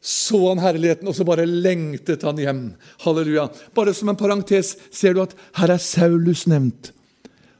[0.00, 2.62] så han herligheten, og så bare lengtet han hjem.
[3.02, 3.48] Halleluja.
[3.74, 6.92] Bare som en parentes ser du at her er Saulus nevnt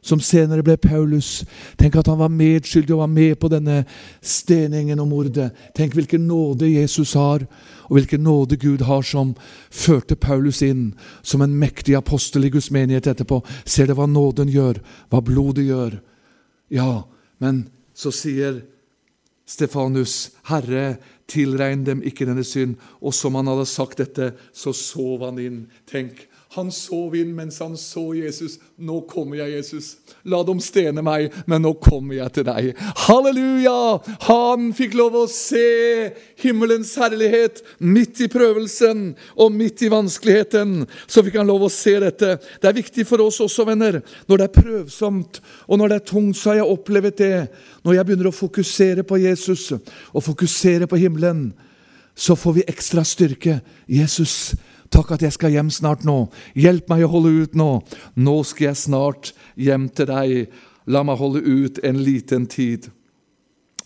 [0.00, 1.44] som senere ble Paulus.
[1.80, 3.82] Tenk at han var medskyldig og var med på denne
[4.22, 5.50] steningen og mordet.
[5.76, 7.44] Tenk hvilken nåde Jesus har,
[7.88, 9.34] og hvilken nåde Gud har, som
[9.70, 13.40] førte Paulus inn som en mektig apostel i Guds menighet etterpå.
[13.64, 16.00] Ser dere hva nåden gjør, hva blodet gjør?
[16.72, 17.04] Ja,
[17.40, 18.62] men så sier
[19.48, 22.76] Stefanus, Herre, tilregn dem ikke denne synd.
[23.00, 25.62] Og som han hadde sagt dette, så sov han inn.
[25.88, 28.56] Tenk, han sov inn mens han så Jesus.
[28.80, 29.88] Nå kommer jeg, Jesus.
[30.24, 32.70] La dem stene meg, men nå kommer jeg til deg.
[33.04, 33.74] Halleluja!
[34.30, 35.66] Han fikk lov å se
[36.40, 40.86] himmelens herlighet midt i prøvelsen og midt i vanskeligheten.
[41.04, 42.38] Så fikk han lov å se dette.
[42.62, 44.00] Det er viktig for oss også, venner.
[44.24, 47.36] Når det er prøvsomt og når det er tungt, så har jeg opplevd det.
[47.84, 51.50] Når jeg begynner å fokusere på Jesus og fokusere på himmelen,
[52.18, 53.60] så får vi ekstra styrke.
[53.86, 54.56] Jesus,
[54.92, 56.26] Takk at jeg skal hjem snart nå.
[56.56, 57.70] Hjelp meg å holde ut nå.
[58.16, 60.54] Nå skal jeg snart hjem til deg.
[60.88, 62.88] La meg holde ut en liten tid.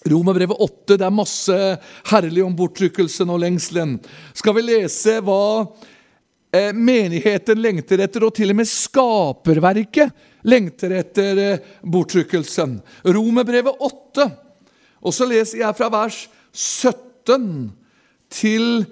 [0.09, 1.57] Romerbrevet 8, det er masse
[2.11, 3.97] herlig om bortrykkelsen og lengselen.
[4.35, 5.43] Skal vi lese hva
[6.55, 10.11] eh, menigheten lengter etter, og til og med skaperverket
[10.51, 12.81] lengter etter eh, bortrykkelsen.
[13.15, 14.27] Romerbrevet 8,
[15.03, 17.71] og så leser jeg fra vers 17
[18.33, 18.83] til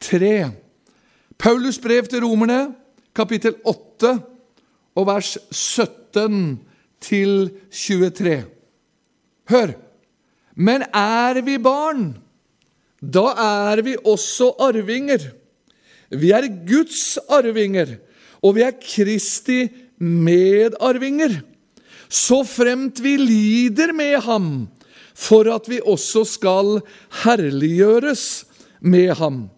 [0.00, 0.52] 23.
[1.38, 2.74] Paulus brev til romerne,
[3.16, 4.16] kapittel 8,
[4.96, 6.60] og vers 17
[7.00, 8.44] til 23.
[9.50, 9.76] Hør!
[10.56, 12.10] Men er vi barn,
[13.00, 15.30] da er vi også arvinger.
[16.10, 17.94] Vi er Guds arvinger,
[18.42, 19.68] og vi er Kristi
[20.00, 21.38] medarvinger.
[22.10, 24.68] Så fremt vi lider med ham,
[25.14, 26.80] for at vi også skal
[27.22, 28.44] herliggjøres
[28.80, 29.48] med ham.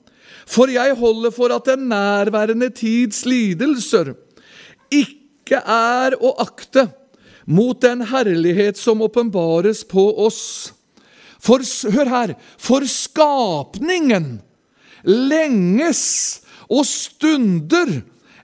[0.46, 4.14] For jeg holder for at den nærværende tids lidelser
[4.92, 6.88] ikke er å akte
[7.46, 10.72] mot den herlighet som åpenbares på oss.
[11.42, 14.36] For, hør her, for skapningen
[15.02, 16.04] lenges
[16.70, 17.98] og stunder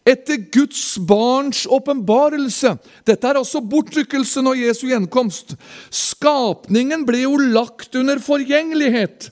[0.08, 2.74] etter Guds barns åpenbarelse.
[3.06, 5.54] Dette er altså bortrykkelsen og Jesu gjenkomst.
[5.94, 9.30] Skapningen ble jo lagt under forgjengelighet.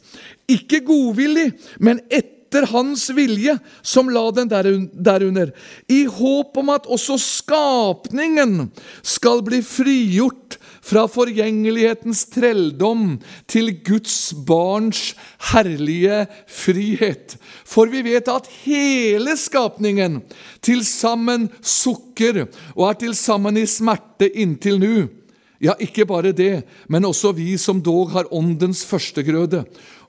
[0.52, 1.50] Ikke godvillig,
[1.82, 5.50] men etter etter hans vilje, som la den derunder,
[5.90, 8.70] i håp om at også skapningen
[9.02, 13.16] skal bli frigjort fra forgjengelighetens trelldom
[13.50, 15.16] til Guds barns
[15.50, 17.34] herlige frihet.
[17.66, 20.20] For vi vet at hele skapningen
[20.62, 22.44] til sammen sukker
[22.76, 24.96] og er til sammen i smerte inntil nå.
[25.56, 29.62] Ja, ikke bare det, men også vi som dog har åndens førstegrøde.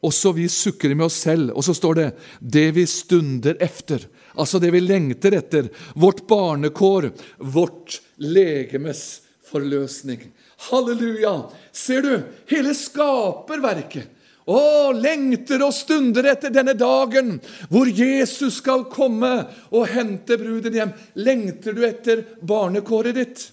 [0.08, 1.52] Også vi sukker med oss selv.
[1.54, 4.08] Og så står det 'det vi stunder efter'.
[4.38, 5.70] Altså det vi lengter etter.
[5.96, 10.32] Vårt barnekår, vårt legemes forløsning.
[10.70, 11.50] Halleluja!
[11.72, 14.08] Ser du, hele skaperverket
[14.48, 17.36] å, lengter og stunder etter denne dagen
[17.67, 19.32] hvor Jesus skal komme
[19.76, 20.93] og hente bruden hjem.
[21.20, 23.43] Lengter du etter barnekåret ditt?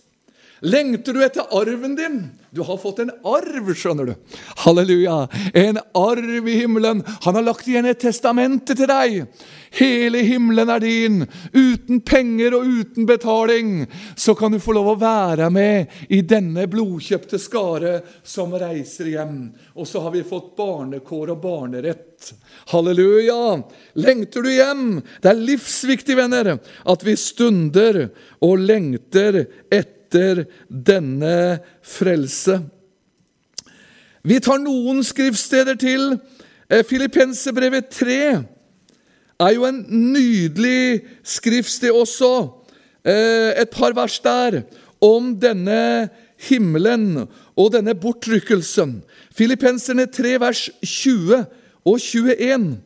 [0.61, 2.29] Lengter du etter arven din?
[2.51, 4.15] Du har fått en arv, skjønner du.
[4.63, 5.29] Halleluja!
[5.55, 7.03] En arv i himmelen.
[7.25, 9.25] Han har lagt igjen et testamente til deg.
[9.75, 11.25] Hele himmelen er din.
[11.51, 13.73] Uten penger og uten betaling
[14.15, 19.49] så kan du få lov å være med i denne blodkjøpte skare som reiser hjem.
[19.75, 22.31] Og så har vi fått barnekår og barnerett.
[22.71, 23.59] Halleluja!
[23.99, 24.87] Lengter du hjem?
[25.19, 28.05] Det er livsviktig, venner, at vi stunder
[28.47, 32.61] og lengter etter etter denne frelse.
[34.25, 36.15] Vi tar noen skriftsteder til.
[36.71, 38.45] Eh, Filippensebrevet 3
[39.41, 42.51] er jo en nydelig skriftsted også.
[43.05, 44.63] Eh, et par vers der
[45.01, 46.09] om denne
[46.49, 49.03] himmelen og denne bortrykkelsen.
[49.35, 51.45] Filippenserne 3, vers 20
[51.85, 52.79] og 21.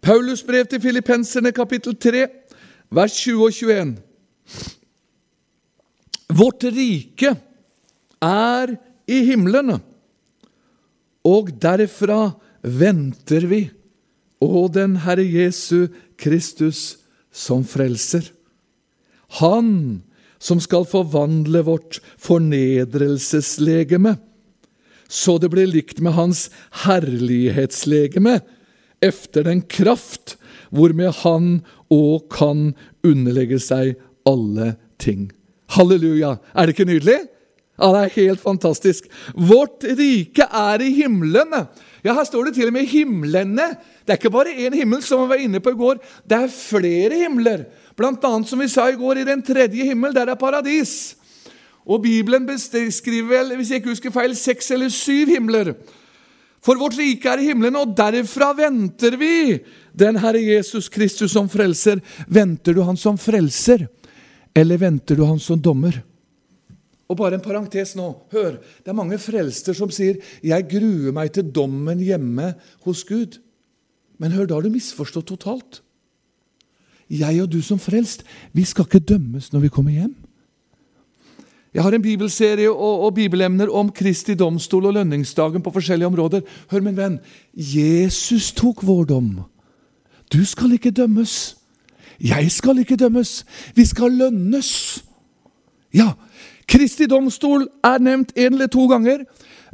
[0.00, 2.26] Paulus brev til filippenserne, kapittel 3,
[2.90, 3.96] vers 20 og 21.
[6.32, 7.34] Vårt rike
[8.24, 8.76] er
[9.10, 9.80] i himlene,
[11.24, 12.34] og derfra
[12.64, 13.62] venter vi
[14.44, 15.88] og den Herre Jesu
[16.20, 16.96] Kristus
[17.34, 18.30] som frelser.
[19.40, 20.02] Han
[20.38, 24.16] som skal forvandle vårt fornedrelseslegeme,
[25.08, 26.50] så det blir likt med hans
[26.84, 28.40] herlighetslegeme,
[29.04, 30.36] efter den kraft
[30.72, 31.60] hvormed han
[31.92, 33.94] òg kan underlegge seg
[34.28, 35.28] alle ting.
[35.74, 36.36] Halleluja!
[36.54, 37.18] Er det ikke nydelig?
[37.74, 39.08] Ja, Det er helt fantastisk.
[39.34, 41.66] Vårt rike er i himlene.
[42.04, 43.74] Ja, Her står det til og med 'himlene'.
[44.06, 45.98] Det er ikke bare én himmel, som vi var inne på i går.
[46.28, 47.64] Det er flere himler.
[47.96, 51.16] Blant annet, som vi sa i går, i den tredje himmel, der er paradis.
[51.86, 55.74] Og Bibelen beskriver vel, hvis jeg ikke husker feil, seks eller syv himler.
[56.64, 59.58] For vårt rike er i himmelen, og derfra venter vi
[59.92, 62.00] den Herre Jesus Kristus som frelser.
[62.28, 63.86] Venter du Han som frelser?
[64.54, 66.02] Eller venter du han som dommer?
[67.10, 68.06] Og bare en parentes nå.
[68.32, 73.40] Hør, det er mange frelster som sier 'Jeg gruer meg til dommen hjemme hos Gud'.
[74.18, 75.82] Men hør, da har du misforstått totalt.
[77.10, 80.14] Jeg og du som frelst, vi skal ikke dømmes når vi kommer hjem.
[81.74, 86.44] Jeg har en bibelserie og, og, bibelemner om Kristi domstol og lønningsdagen på forskjellige områder.
[86.70, 87.18] Hør, min venn.
[87.52, 89.42] Jesus tok vår dom.
[90.30, 91.56] Du skal ikke dømmes.
[92.20, 93.44] Jeg skal ikke dømmes.
[93.74, 95.04] Vi skal lønnes.
[95.94, 96.12] Ja,
[96.68, 99.24] Kristi domstol er nevnt en eller to ganger.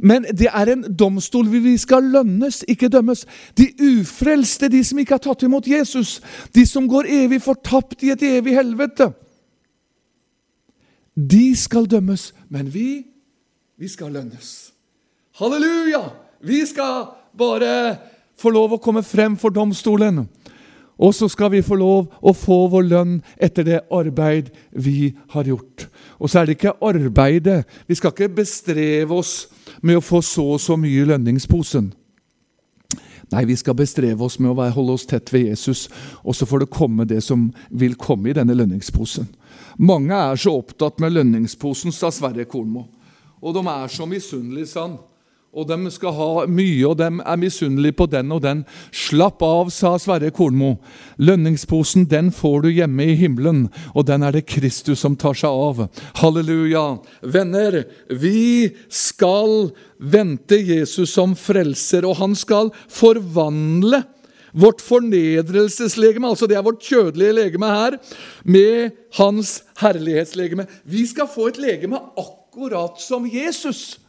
[0.01, 3.25] Men det er en domstol hvor vi skal lønnes, ikke dømmes.
[3.57, 6.19] De ufrelste, de som ikke har tatt imot Jesus,
[6.55, 9.11] de som går evig fortapt i et evig helvete,
[11.15, 12.31] de skal dømmes.
[12.49, 13.03] Men vi,
[13.77, 14.71] vi skal lønnes.
[15.37, 16.01] Halleluja!
[16.41, 17.97] Vi skal bare
[18.41, 20.23] få lov å komme frem for domstolen.
[21.01, 25.49] Og så skal vi få lov å få vår lønn etter det arbeid vi har
[25.49, 25.87] gjort.
[26.21, 27.63] Og så er det ikke arbeidet.
[27.89, 29.47] Vi skal ikke bestreve oss
[29.81, 31.89] med å få så og så mye i lønningsposen.
[33.31, 35.85] Nei, vi skal bestreve oss med å holde oss tett ved Jesus,
[36.21, 39.29] og så får det komme det som vil komme i denne lønningsposen.
[39.79, 42.89] Mange er så opptatt med lønningsposen, sa Sverre Kornmo.
[43.41, 44.89] Og de er så misunnelige, sa
[45.51, 48.61] og de skal ha mye, og de er misunnelige på den og den.
[48.95, 50.77] Slapp av, sa Sverre Kornmo.
[51.19, 55.51] Lønningsposen den får du hjemme i himmelen, og den er det Kristus som tar seg
[55.51, 55.83] av.
[56.21, 56.85] Halleluja.
[57.35, 64.05] Venner, vi skal vente Jesus som frelser, og han skal forvandle
[64.55, 67.99] vårt fornedrelseslegeme, altså det er vårt kjødelige legeme her,
[68.43, 70.67] med hans herlighetslegeme.
[70.87, 73.99] Vi skal få et legeme akkurat som Jesus.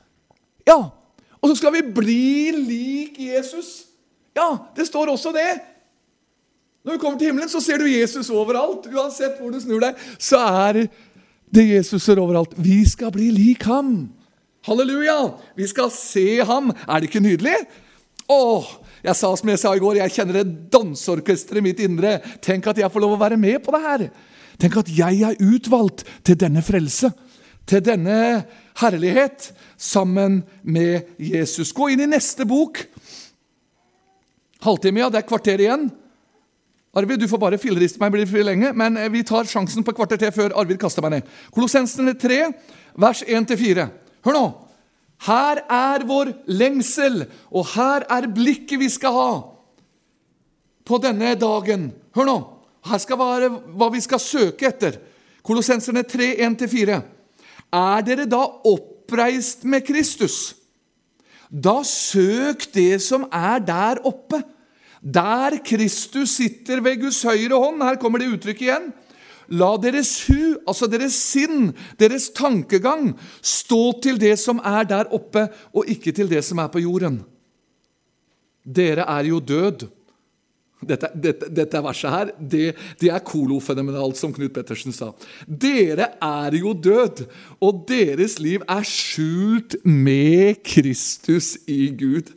[0.67, 1.02] Ja,
[1.43, 3.89] og så skal vi bli lik Jesus.
[4.37, 5.59] Ja, det står også det.
[6.83, 8.87] Når du kommer til himmelen, så ser du Jesus overalt.
[8.91, 10.85] Uansett hvor du snur deg, så er
[11.53, 12.55] det Jesus er overalt.
[12.59, 14.13] Vi skal bli lik ham.
[14.67, 15.35] Halleluja!
[15.59, 16.71] Vi skal se ham.
[16.87, 17.57] Er det ikke nydelig?
[18.31, 18.71] Åh,
[19.03, 22.21] jeg sa som jeg sa i går, jeg kjenner et danseorkester i mitt indre.
[22.43, 24.07] Tenk at jeg får lov å være med på det her.
[24.63, 27.11] Tenk at jeg er utvalgt til denne frelse
[27.69, 28.43] til denne
[28.81, 31.73] herlighet sammen med Jesus.
[31.73, 32.81] Gå inn i neste bok.
[34.63, 35.11] Halvtime, ja.
[35.11, 35.91] Det er kvarter igjen.
[36.93, 39.95] Arvid, du får bare filleriste meg, blir for lenge, men eh, vi tar sjansen på
[39.95, 41.31] et kvarter til før Arvid kaster meg ned.
[41.55, 42.43] Kolossensene 3,
[43.01, 43.87] vers 1-4.
[44.27, 44.45] Hør nå!
[45.23, 47.23] Her er vår lengsel,
[47.55, 49.31] og her er blikket vi skal ha
[50.85, 51.89] på denne dagen.
[52.13, 52.37] Hør nå!
[52.91, 54.99] Her skal være hva vi skal søke etter.
[55.47, 57.01] Kolossenserne 3, 1-4.
[57.73, 60.55] Er dere da oppreist med Kristus?
[61.53, 64.43] Da søk det som er der oppe.
[65.03, 67.83] Der Kristus sitter ved Guds høyre hånd.
[67.83, 68.93] Her kommer det uttrykket igjen.
[69.53, 73.11] La deres hu, altså deres sinn, deres tankegang,
[73.43, 77.19] stå til det som er der oppe, og ikke til det som er på jorden.
[78.65, 79.89] Dere er jo død
[80.83, 85.13] dette, dette, dette, verset her, det, det er kolofenomenalt, som Knut Pettersen sa.
[85.47, 87.25] Dere er jo død,
[87.63, 92.33] og deres liv er skjult med Kristus i Gud.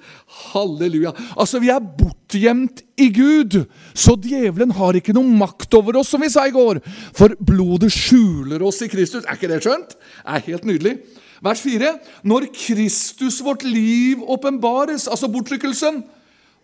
[0.51, 1.15] Halleluja.
[1.34, 3.63] Altså, vi er bortgjemt i Gud,
[3.97, 6.81] så djevelen har ikke noe makt over oss, som vi sa i går.
[7.17, 9.25] For blodet skjuler oss i Kristus.
[9.25, 9.97] Er ikke det skjønt?
[9.97, 10.97] Det er helt nydelig.
[11.45, 11.91] Vers 4.
[12.23, 16.03] Når Kristus, vårt liv, åpenbares, altså bortrykkelsen,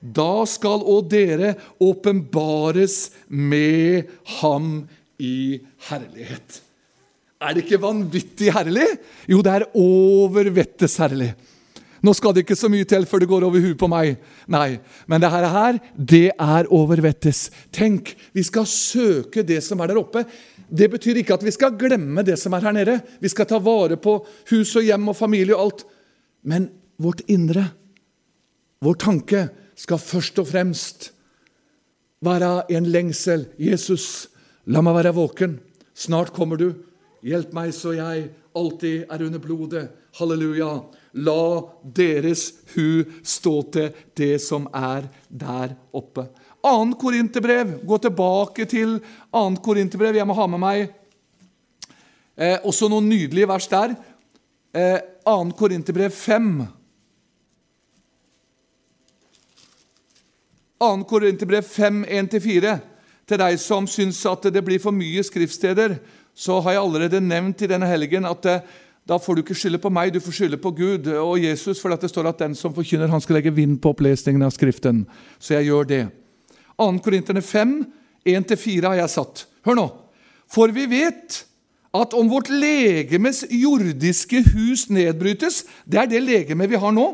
[0.01, 4.09] da skal òg dere åpenbares med
[4.41, 4.81] ham
[5.21, 6.61] i herlighet.
[7.41, 8.87] Er det ikke vanvittig herlig?
[9.29, 11.31] Jo, det er over vettes herlig.
[12.01, 14.15] Nå skal det ikke så mye til før det går over huet på meg.
[14.49, 17.49] Nei, men det her, det er over vettes.
[17.73, 20.25] Tenk, vi skal søke det som er der oppe.
[20.65, 22.97] Det betyr ikke at vi skal glemme det som er her nede.
[23.21, 24.17] Vi skal ta vare på
[24.49, 25.85] hus og hjem og familie og alt.
[26.49, 26.69] Men
[27.01, 27.67] vårt indre,
[28.81, 29.45] vår tanke,
[29.81, 31.09] skal først og fremst
[32.21, 33.47] være en lengsel.
[33.57, 34.29] Jesus,
[34.69, 35.57] la meg være våken.
[35.97, 36.69] Snart kommer du.
[37.25, 39.85] Hjelp meg så jeg alltid er under blodet.
[40.19, 40.71] Halleluja.
[41.25, 46.27] La deres hu stå til det som er der oppe.
[46.61, 46.93] 2.
[47.01, 47.79] Korinterbrev.
[47.85, 48.99] Gå tilbake til
[49.33, 49.43] 2.
[49.65, 50.19] Korinterbrev.
[50.19, 50.83] Jeg må ha med meg
[52.37, 53.95] eh, også noen nydelige vers der.
[54.73, 55.39] Eh, 2.
[55.57, 56.53] Korinterbrev 5.
[60.82, 61.03] 2.
[61.05, 62.77] Korinterbrev 5, 1-4.
[63.29, 65.99] Til deg som syns at det blir for mye skriftsteder,
[66.34, 68.63] så har jeg allerede nevnt i denne helgen at eh,
[69.05, 71.93] da får du ikke skylde på meg, du får skylde på Gud og Jesus, for
[71.93, 75.03] det står at den som forkynner, han skal legge vind på opplesningen av Skriften.
[75.41, 76.01] Så jeg gjør det.
[76.82, 76.89] 2.
[77.05, 77.73] Korinterne 5,
[78.25, 79.45] 1-4 har jeg satt.
[79.67, 79.88] Hør nå.
[80.49, 81.43] For vi vet
[81.97, 87.09] at om vårt legemes jordiske hus nedbrytes, det er det legemet vi har nå,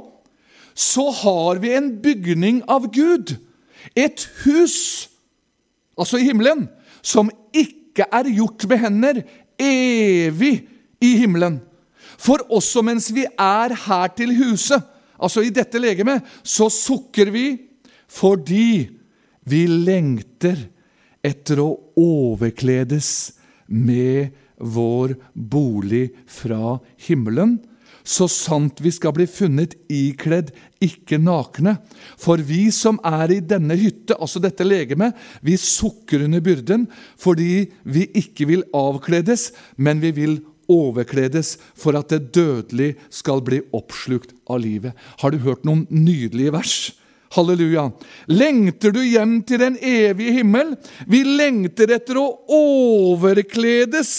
[0.77, 3.35] så har vi en bygning av Gud.
[3.95, 5.07] Et hus,
[5.97, 6.67] altså i himmelen,
[7.01, 9.21] som ikke er gjort med hender,
[9.57, 10.67] evig
[11.01, 11.59] i himmelen.
[12.17, 14.81] For også mens vi er her til huset,
[15.17, 17.47] altså i dette legemet, så sukker vi
[18.07, 18.87] fordi
[19.47, 20.59] vi lengter
[21.25, 21.69] etter å
[21.99, 23.09] overkledes
[23.67, 26.77] med vår bolig fra
[27.07, 27.57] himmelen,
[28.07, 30.53] så sant vi skal bli funnet ikledd,
[30.83, 31.75] ikke nakne.
[32.19, 36.87] For vi som er i denne hytte, altså dette legemet, vi sukker under byrden
[37.19, 40.37] fordi vi ikke vil avkledes, men vi vil
[40.71, 44.95] overkledes for at det dødelige skal bli oppslukt av livet.
[45.21, 46.77] Har du hørt noen nydelige vers?
[47.35, 47.91] Halleluja.
[48.31, 50.75] Lengter du hjem til den evige himmel?
[51.07, 54.11] Vi lengter etter å overkledes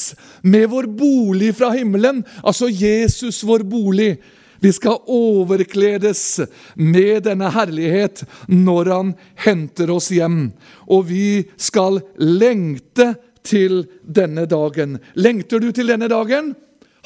[0.42, 4.18] med vår bolig fra himmelen, altså Jesus, vår bolig.
[4.61, 6.40] Vi skal overkledes
[6.74, 10.48] med denne herlighet når han henter oss hjem.
[10.90, 13.12] Og vi skal lengte
[13.46, 14.98] til denne dagen.
[15.14, 16.56] Lengter du til denne dagen?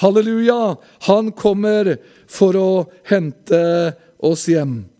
[0.00, 0.78] Halleluja!
[1.08, 1.92] Han kommer
[2.26, 2.70] for å
[3.10, 3.60] hente
[4.24, 4.91] oss hjem.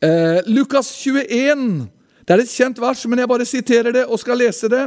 [0.00, 1.88] Eh, Lukas 21.
[2.26, 4.84] Det er et kjent vers, men jeg bare siterer det og skal lese det.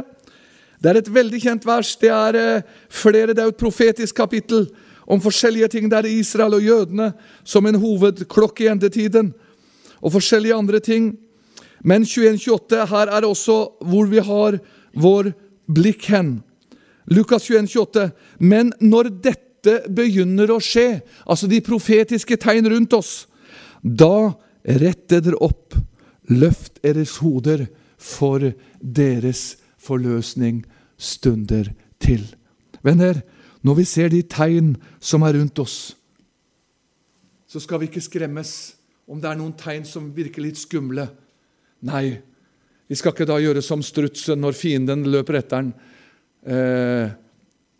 [0.80, 1.96] Det er et veldig kjent vers.
[1.98, 4.68] Det er eh, flere, det er et profetisk kapittel
[5.10, 5.88] om forskjellige ting.
[5.90, 7.08] Det er Israel og jødene
[7.42, 9.32] som en hovedklokke i endetiden,
[10.00, 11.16] og forskjellige andre ting.
[11.82, 14.60] Men 21-28, her er også hvor vi har
[14.94, 15.32] vår
[15.66, 16.36] blikk hen.
[17.10, 18.12] Lukas 21, 28.
[18.38, 23.26] Men når dette begynner å skje, altså de profetiske tegn rundt oss,
[23.82, 24.30] da
[24.64, 25.76] Rett dere opp,
[26.28, 27.66] løft deres hoder,
[28.00, 28.40] for
[28.80, 30.62] deres forløsning
[30.96, 31.68] stunder
[32.00, 32.24] til.
[32.80, 33.20] Venner,
[33.60, 35.78] når vi ser de tegn som er rundt oss,
[37.50, 38.52] så skal vi ikke skremmes
[39.10, 41.08] om det er noen tegn som virker litt skumle.
[41.84, 42.20] Nei,
[42.86, 45.72] vi skal ikke da gjøre som strutsen når fienden løper etter den.
[46.46, 47.10] Eh,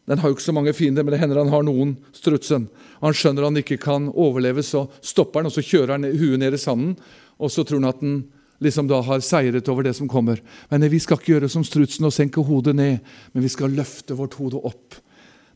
[0.09, 2.69] den har jo ikke så mange fiender, men det hender han har noen, strutsen.
[3.03, 6.57] Han skjønner han ikke kan overleve, så stopper han, og så kjører han huet ned
[6.57, 6.97] i sanden.
[7.41, 8.17] Og så tror han at han
[8.61, 10.41] liksom da har seiret over det som kommer.
[10.69, 12.99] Men vi skal ikke gjøre som strutsen og senke hodet ned,
[13.33, 14.99] men vi skal løfte vårt hode opp.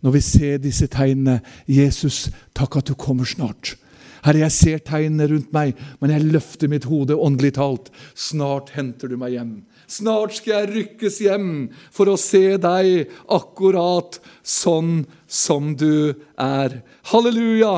[0.05, 3.75] Når vi ser disse tegnene Jesus, takk at du kommer snart.
[4.25, 7.91] Herre, jeg ser tegnene rundt meg, men jeg løfter mitt hode åndelig talt.
[8.17, 9.55] Snart henter du meg hjem.
[9.91, 11.51] Snart skal jeg rykkes hjem
[11.93, 16.81] for å se deg akkurat sånn som du er.
[17.13, 17.75] Halleluja!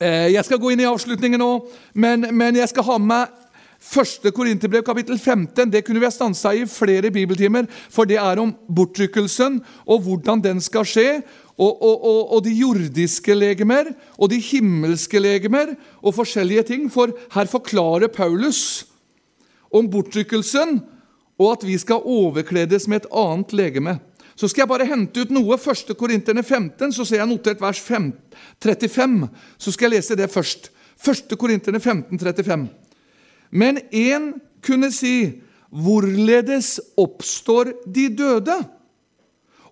[0.00, 1.52] Eh, jeg skal gå inn i avslutningen nå,
[1.92, 3.40] men, men jeg skal ha med
[3.80, 5.70] Første Korinterbrev, kapittel 15.
[5.72, 10.42] Det kunne vi ha stansa i flere bibeltimer, for det er om bortrykkelsen og hvordan
[10.44, 11.22] den skal skje.
[11.58, 16.86] Og, og, og, og, de jordiske legemer og de himmelske legemer og forskjellige ting.
[16.92, 18.86] For her forklarer Paulus
[19.70, 20.80] om bortrykkelsen
[21.40, 23.98] og at vi skal overkledes med et annet legeme.
[24.36, 25.56] Så skal jeg bare hente ut noe.
[25.56, 25.92] 1.
[26.00, 28.10] Korinterne 15, så ser jeg notert vers 5,
[28.62, 29.28] 35.
[29.60, 30.70] Så skal jeg lese det først.
[31.00, 31.36] 1.
[31.40, 32.68] Korinterne 15, 35.
[33.50, 34.32] Men én
[34.64, 38.56] kunne si, hvorledes oppstår de døde?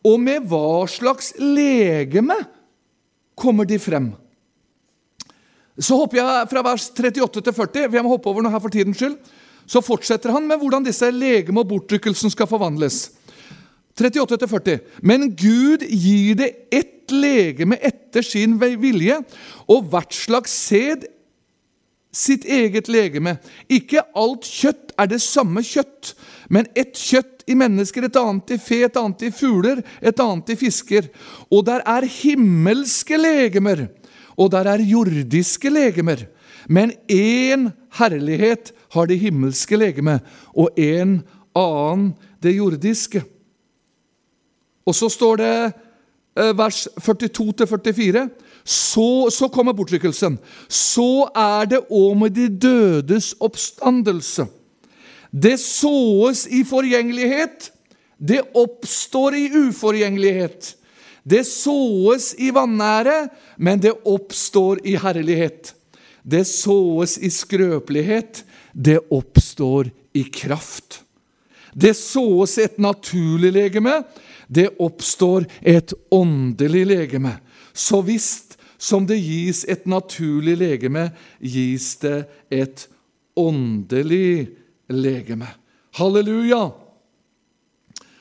[0.06, 2.36] Og med hva slags legeme
[3.38, 4.12] kommer de frem?
[5.78, 7.90] Så hopper jeg fra vers 38 til 40.
[7.90, 9.18] Vi må hoppe over noe her for tidens skyld
[9.68, 13.10] så fortsetter han med hvordan disse legeme og bortrykkelsen skal forvandles.
[13.98, 14.78] 38-40.
[15.02, 19.16] Men Gud gir det ett legeme etter sin vilje,
[19.68, 21.08] og hvert slags sæd
[22.14, 23.36] sitt eget legeme.
[23.68, 26.14] Ikke alt kjøtt er det samme kjøtt,
[26.48, 30.52] men ett kjøtt i mennesker, et annet i fe, et annet i fugler, et annet
[30.52, 31.08] i fisker.
[31.52, 33.86] Og der er himmelske legemer,
[34.36, 36.26] og der er jordiske legemer.
[36.68, 40.18] Men én herlighet har det himmelske legeme,
[40.52, 41.20] og en
[41.56, 43.22] annen det jordiske.
[44.88, 45.54] Og så står det
[46.36, 48.28] eh, vers 42-44.
[48.68, 50.36] Så, så kommer bortrykkelsen.
[50.68, 54.48] Så er det òg med de dødes oppstandelse.
[55.30, 57.70] Det såes i forgjengelighet,
[58.18, 60.74] det oppstår i uforgjengelighet.
[61.22, 65.74] Det såes i vanære, men det oppstår i herlighet.
[66.22, 71.02] Det såes i skrøpelighet, det oppstår i kraft.
[71.72, 74.00] Det såes et naturlig legeme,
[74.48, 77.36] det oppstår et åndelig legeme.
[77.72, 82.86] Så visst som det gis et naturlig legeme, gis det et
[83.36, 84.48] åndelig
[84.92, 85.48] legeme.
[85.98, 86.62] Halleluja!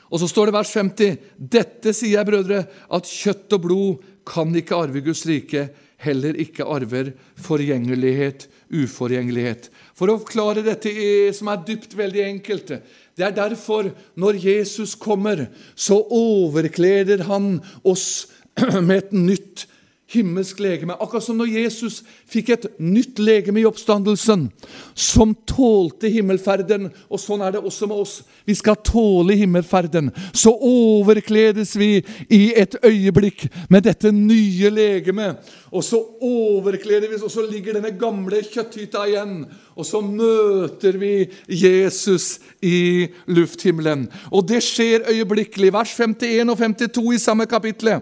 [0.07, 4.55] Og så står det vers 50.: Dette sier jeg, brødre, at kjøtt og blod kan
[4.55, 5.68] ikke arve Guds rike,
[6.03, 7.11] heller ikke arver
[7.41, 9.70] forgjengelighet, uforgjengelighet.
[9.97, 10.91] For å forklare dette
[11.36, 12.76] som er dypt veldig enkelt
[13.18, 18.28] Det er derfor, når Jesus kommer, så overkleder han oss
[18.88, 19.65] med et nytt
[20.12, 20.95] himmelsk legeme.
[21.01, 21.99] Akkurat som når Jesus
[22.30, 24.47] fikk et nytt legeme i oppstandelsen,
[24.95, 26.89] som tålte himmelferden.
[27.12, 28.16] Og sånn er det også med oss.
[28.47, 30.14] Vi skal tåle himmelferden.
[30.32, 31.99] Så overkledes vi
[32.32, 35.43] i et øyeblikk med dette nye legemet.
[35.72, 39.41] Og så overkleder vi og så ligger denne gamle kjøtthytta igjen.
[39.78, 44.07] Og så møter vi Jesus i lufthimmelen.
[44.32, 45.71] Og det skjer øyeblikkelig.
[45.73, 47.99] Vers 51 og 52 i samme kapittel.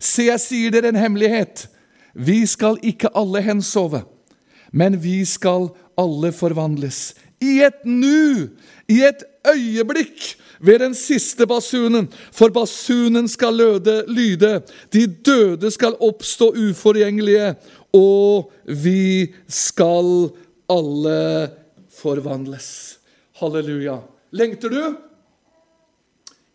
[0.00, 1.68] Se, jeg sier dere en hemmelighet.
[2.14, 4.02] Vi skal ikke alle hensove,
[4.72, 5.68] men vi skal
[5.98, 7.14] alle forvandles.
[7.40, 8.48] I et nu,
[8.88, 12.08] i et øyeblikk, ved den siste basunen.
[12.32, 14.60] For basunen skal løde, lyde.
[14.92, 17.54] De døde skal oppstå uforgjengelige,
[17.92, 20.30] og vi skal
[20.68, 21.18] alle
[21.90, 22.98] forvandles.
[23.40, 23.98] Halleluja.
[24.30, 24.82] Lengter du?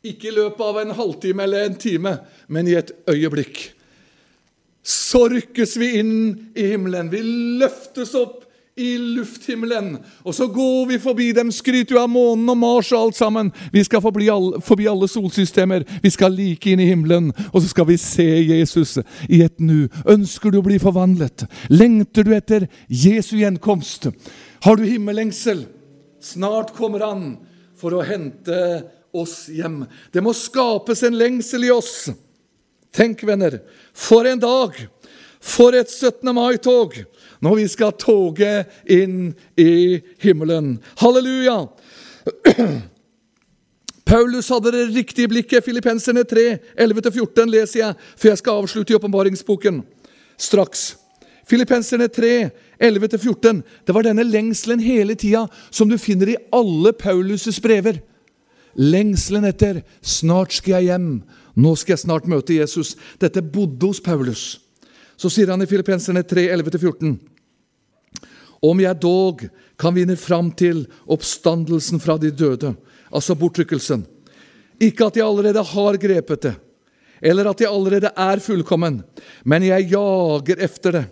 [0.04, 3.62] Ikke i løpet av en halvtime eller en time, men i et øyeblikk.
[4.84, 6.16] Så rykkes vi inn
[6.60, 7.10] i himmelen.
[7.12, 7.22] Vi
[7.62, 8.43] løftes opp
[8.76, 9.98] i lufthimmelen.
[10.26, 13.52] Og så går vi forbi dem, skryter jo av månen og Mars og alt sammen.
[13.74, 15.86] Vi skal forbi alle, forbi alle solsystemer.
[16.02, 18.98] Vi skal like inn i himmelen, og så skal vi se Jesus
[19.30, 19.86] i et nu.
[20.10, 21.46] Ønsker du å bli forvandlet?
[21.74, 24.10] Lengter du etter Jesu gjenkomst?
[24.66, 25.68] Har du himmellengsel?
[26.24, 27.24] Snart kommer han
[27.78, 28.58] for å hente
[29.14, 29.84] oss hjem.
[30.10, 32.10] Det må skapes en lengsel i oss.
[32.94, 33.60] Tenk, venner,
[33.94, 34.78] for en dag!
[35.44, 36.32] For et 17.
[36.36, 37.04] mai-tog!
[37.44, 38.52] når vi skal toge
[38.88, 40.78] inn i himmelen.
[41.02, 41.58] Halleluja!
[44.08, 45.66] Paulus hadde det riktige blikket.
[45.66, 46.46] Filippenserne 3,
[46.80, 49.82] 11-14 leser jeg, for jeg skal avslutte i åpenbaringsboken
[50.40, 50.94] straks.
[51.50, 53.62] Filippenserne 3, 11-14.
[53.84, 58.00] Det var denne lengselen hele tida som du finner i alle Paulus' brever.
[58.80, 61.22] Lengselen etter 'snart skal jeg hjem',
[61.56, 62.96] 'nå skal jeg snart møte Jesus'.
[63.22, 64.63] Dette bodde hos Paulus.
[65.24, 67.14] Så sier han i Filippenserne 3, 11-14.
[68.68, 69.46] Om jeg dog
[69.80, 72.74] kan vinne fram til oppstandelsen fra de døde,
[73.08, 74.02] altså bortrykkelsen.
[74.84, 76.52] Ikke at jeg allerede har grepet det,
[77.24, 78.98] eller at jeg allerede er fullkommen,
[79.48, 81.04] men jeg jager efter det,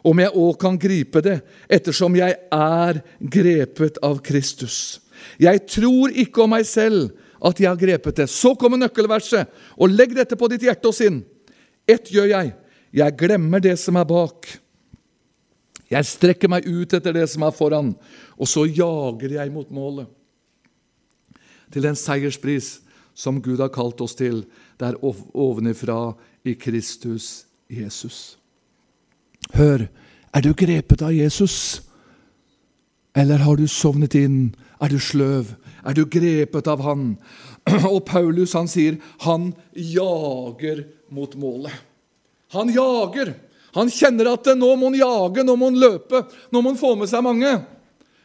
[0.00, 1.34] om jeg òg kan gripe det,
[1.68, 5.02] ettersom jeg er grepet av Kristus.
[5.36, 7.10] Jeg tror ikke om meg selv
[7.44, 8.30] at jeg har grepet det.
[8.32, 9.44] Så kommer nøkkelverset,
[9.76, 11.20] og legg dette på ditt hjerte og sinn.
[11.84, 12.54] Ett gjør jeg.
[12.92, 14.48] Jeg glemmer det som er bak
[15.88, 17.94] jeg strekker meg ut etter det som er foran,
[18.36, 20.08] og så jager jeg mot målet.
[21.72, 22.78] Til den seierspris
[23.16, 24.44] som Gud har kalt oss til,
[24.80, 26.12] der ovenifra
[26.44, 28.36] i Kristus Jesus.
[29.56, 29.88] Hør,
[30.32, 31.80] er du grepet av Jesus?
[33.16, 34.54] Eller har du sovnet inn?
[34.80, 35.56] Er du sløv?
[35.88, 37.16] Er du grepet av Han?
[37.88, 41.87] Og Paulus han sier han jager mot målet.
[42.54, 43.34] Han jager.
[43.76, 46.94] Han kjenner at nå må han jage, nå må han løpe, nå må han få
[46.96, 47.50] med seg mange.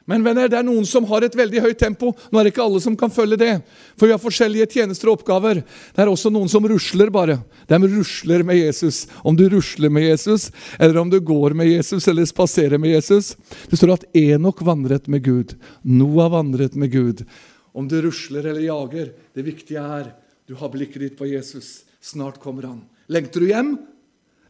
[0.06, 2.10] Men venner, det er noen som har et veldig høyt tempo.
[2.12, 3.52] Nå er det ikke alle som kan følge det,
[3.96, 5.62] for vi har forskjellige tjenester og oppgaver.
[5.64, 7.38] Det er også noen som rusler bare.
[7.70, 9.06] De rusler med Jesus.
[9.24, 13.38] Om du rusler med Jesus, eller om du går med Jesus eller spaserer med Jesus.
[13.72, 15.56] Det står at Enok vandret med Gud.
[15.88, 17.24] Noah vandret med Gud.
[17.72, 20.12] Om du rusler eller jager, det viktige er
[20.48, 21.86] du har blikket ditt på Jesus.
[22.04, 22.84] Snart kommer han.
[23.08, 23.78] Lengter du hjem?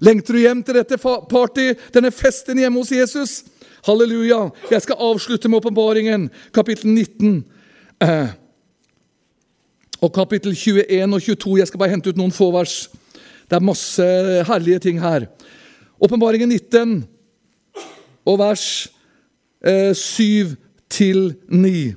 [0.01, 3.43] Lengter du hjem til dette party, denne festen hjemme hos Jesus?
[3.85, 4.47] Halleluja!
[4.71, 7.43] Jeg skal avslutte med åpenbaringen, kapittel 19.
[8.01, 8.33] Eh,
[10.03, 11.57] og kapittel 21 og 22.
[11.59, 12.87] Jeg skal bare hente ut noen få vers.
[13.47, 14.07] Det er masse
[14.47, 15.27] herlige ting her.
[16.03, 17.03] Åpenbaringen 19
[18.25, 18.65] og vers
[19.63, 20.55] eh, 7
[20.89, 21.93] til 9.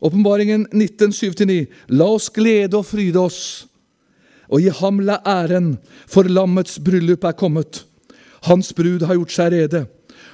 [0.00, 1.64] Åpenbaringen 19, 7-9.
[1.88, 3.69] La oss glede og fryde oss
[4.50, 5.76] og gi ham la æren,
[6.10, 7.84] for lammets bryllup er kommet.
[8.48, 9.84] Hans brud har gjort seg rede,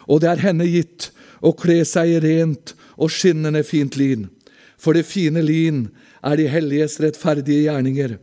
[0.08, 1.10] og det er henne gitt
[1.44, 4.28] å kle seg i rent og skinnende fint lin.
[4.80, 5.86] For det fine lin
[6.24, 8.16] er de helliges rettferdige gjerninger.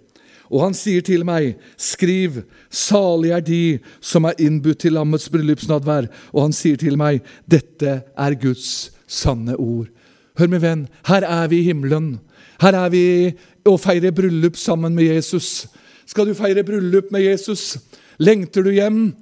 [0.54, 3.64] Og han sier til meg, skriv, salig er de
[4.04, 6.10] som er innbudt til lammets bryllupsnadvær.
[6.34, 9.90] Og han sier til meg, dette er Guds sanne ord.
[10.38, 12.18] Hør, min venn, her er vi i himmelen.
[12.62, 13.06] Her er vi
[13.70, 15.66] og feirer bryllup sammen med Jesus.
[16.06, 17.78] Skal du feire bryllup med Jesus?
[18.20, 19.14] Lengter du hjem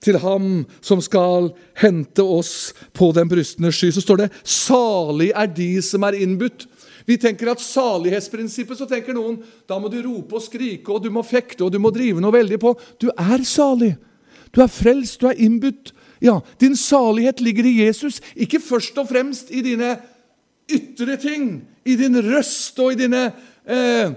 [0.00, 1.50] til ham som skal
[1.80, 3.90] hente oss på den brystende sky?
[3.92, 6.66] Så står det 'salig er de som er innbudt'.
[7.06, 11.10] Vi tenker at salighetsprinsippet, så tenker noen da må du rope og skrike, og du
[11.10, 12.74] må fekte, og du må drive noe veldig på.
[13.00, 13.96] Du er salig.
[14.54, 15.92] Du er frelst, du er innbudt.
[16.20, 19.96] Ja, din salighet ligger i Jesus, ikke først og fremst i dine
[20.70, 23.24] ytre ting, i din røst og i dine
[23.66, 24.12] eh,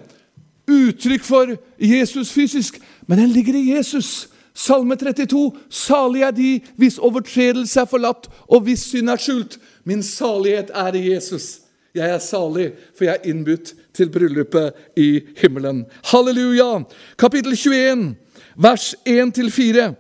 [0.68, 4.30] uttrykk for Jesus fysisk, men den ligger i Jesus.
[4.54, 9.58] Salme 32.: Salig er de hvis overtredelse er forlatt og hvis synd er skjult.
[9.84, 11.60] Min salighet er i Jesus.
[11.94, 15.86] Jeg er salig, for jeg er innbudt til bryllupet i himmelen.
[16.10, 16.84] Halleluja!
[17.18, 18.16] Kapittel 21,
[18.58, 19.92] vers 1-4.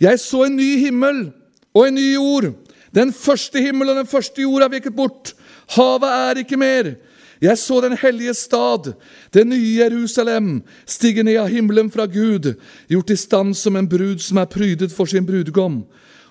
[0.00, 1.26] Jeg så en ny himmel
[1.74, 2.52] og en ny jord.
[2.94, 5.34] Den første himmel og den første jord er veket bort.
[5.76, 6.94] Havet er ikke mer.
[7.42, 8.92] Jeg så den hellige stad,
[9.34, 12.52] det nye Jerusalem, stige ned av himmelen fra Gud,
[12.86, 15.80] gjort i stand som en brud som er prydet for sin brudgom.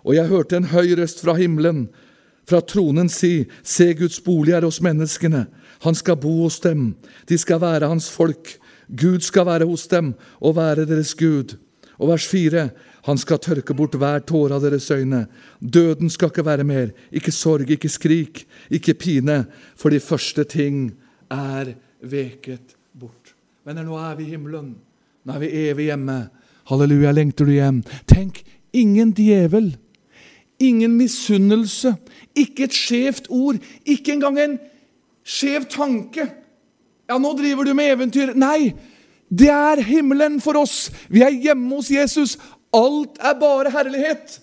[0.07, 1.89] Og jeg hørte en høy røst fra himmelen,
[2.47, 5.45] fra tronen si, Se, Guds bolig er hos menneskene.
[5.83, 6.93] Han skal bo hos dem.
[7.27, 8.55] De skal være hans folk.
[8.87, 11.57] Gud skal være hos dem og være deres Gud.
[11.99, 12.69] Og vers 4.
[13.05, 15.25] Han skal tørke bort hver tåre av deres øyne.
[15.61, 16.91] Døden skal ikke være mer.
[17.11, 19.45] Ikke sorg, ikke skrik, ikke pine.
[19.75, 20.91] For de første ting
[21.31, 23.35] er veket bort.
[23.65, 24.73] Venner, nå er vi i himmelen.
[25.23, 26.17] Nå er vi evig hjemme.
[26.69, 27.81] Halleluja, lengter du hjem?
[28.09, 28.41] Tenk,
[28.73, 29.71] ingen djevel.
[30.61, 31.95] Ingen misunnelse.
[32.37, 33.61] Ikke et skjevt ord.
[33.85, 34.57] Ikke engang en
[35.23, 36.27] skjev tanke.
[37.09, 38.33] Ja, nå driver du med eventyr.
[38.39, 38.73] Nei,
[39.31, 40.89] det er himmelen for oss.
[41.09, 42.37] Vi er hjemme hos Jesus.
[42.75, 44.39] Alt er bare herlighet.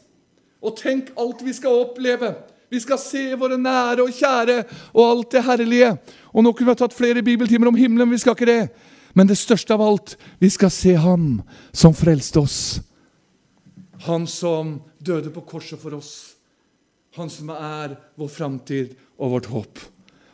[0.64, 2.34] Og tenk alt vi skal oppleve.
[2.68, 4.58] Vi skal se våre nære og kjære
[4.92, 5.90] og alt det herlige.
[6.34, 8.62] Og Nå kunne vi ha tatt flere bibeltimer om himmelen, vi skal ikke det.
[9.16, 11.40] Men det største av alt, vi skal se Ham
[11.72, 12.58] som frelste oss.
[14.06, 16.36] Han som døde på korset for oss.
[17.16, 19.80] Han som er vår framtid og vårt håp.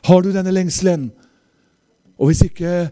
[0.04, 1.06] Har du denne lengselen?
[2.18, 2.90] Og hvis ikke,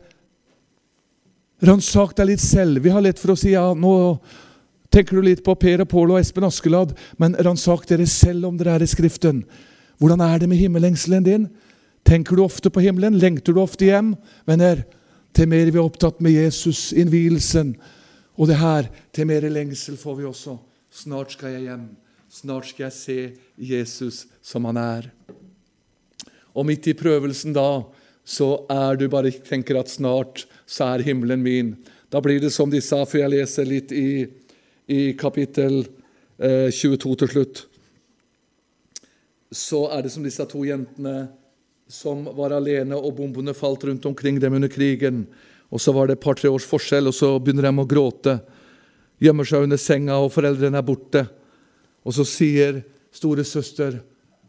[1.66, 2.80] ransak deg litt selv.
[2.82, 3.94] Vi har lett for å si ja, nå
[4.92, 8.58] Tenker du litt på Per og Pål og Espen Askeladd, men ransak dere selv om
[8.60, 9.40] dere er i Skriften.
[9.96, 11.46] Hvordan er det med himmellengselen din?
[12.04, 13.16] Tenker du ofte på himmelen?
[13.22, 14.12] Lengter du ofte hjem?
[14.44, 14.82] Venner,
[15.32, 17.72] til mer vi er opptatt med Jesus, innvielsen
[18.36, 20.56] og det her, til mer lengsel får vi også.
[20.92, 21.88] Snart skal jeg hjem.
[22.32, 23.18] Snart skal jeg se
[23.72, 25.08] Jesus som han er.
[26.52, 27.84] Og midt i prøvelsen da,
[28.24, 31.74] så er du bare tenker at snart så er himmelen min.
[32.12, 34.24] Da blir det som de sa, for jeg leser litt i
[34.92, 35.82] i kapittel
[36.38, 37.62] 22 eh, til slutt,
[39.52, 41.28] så er det som disse to jentene
[41.92, 45.26] som var alene, og bombene falt rundt omkring dem under krigen.
[45.72, 48.38] Og Så var det et par-tre års forskjell, og så begynner de å gråte.
[49.20, 51.26] Gjemmer seg under senga, og foreldrene er borte.
[52.04, 52.82] Og så sier
[53.12, 54.00] storesøster,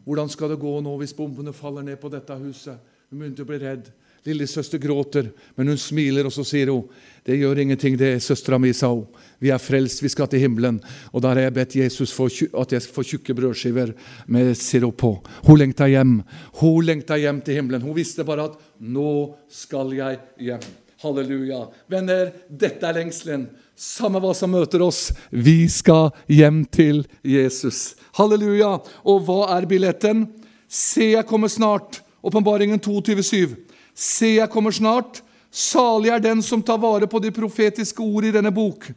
[0.04, 2.78] 'Hvordan skal det gå nå hvis bombene faller ned på dette huset?'
[3.10, 3.92] Hun begynte å bli redd.
[4.24, 6.86] Lillesøster gråter, men hun smiler, og så sier hun
[7.24, 9.06] det gjør ingenting, det søstera mi sa hun.
[9.40, 10.76] Vi er frelst, vi skal til himmelen.
[11.12, 12.28] Og da har jeg bedt Jesus for
[12.60, 13.94] at jeg får tjukke brødskiver
[14.28, 15.12] med sirup på.
[15.46, 16.18] Hun lengta hjem.
[16.60, 17.84] Hun lengta hjem til himmelen.
[17.84, 20.68] Hun visste bare at 'nå skal jeg hjem'.
[21.00, 21.66] Halleluja.
[21.88, 23.48] Venner, dette er lengselen.
[23.76, 27.96] Samme hva som møter oss, vi skal hjem til Jesus.
[28.16, 28.78] Halleluja.
[29.04, 30.28] Og hva er billetten?
[30.68, 32.02] Se, jeg kommer snart.
[32.22, 33.56] Åpenbaringen 22,7.
[33.94, 35.22] Se, jeg kommer snart.
[35.54, 38.88] Salig er den som tar vare på de profetiske ord i denne bok.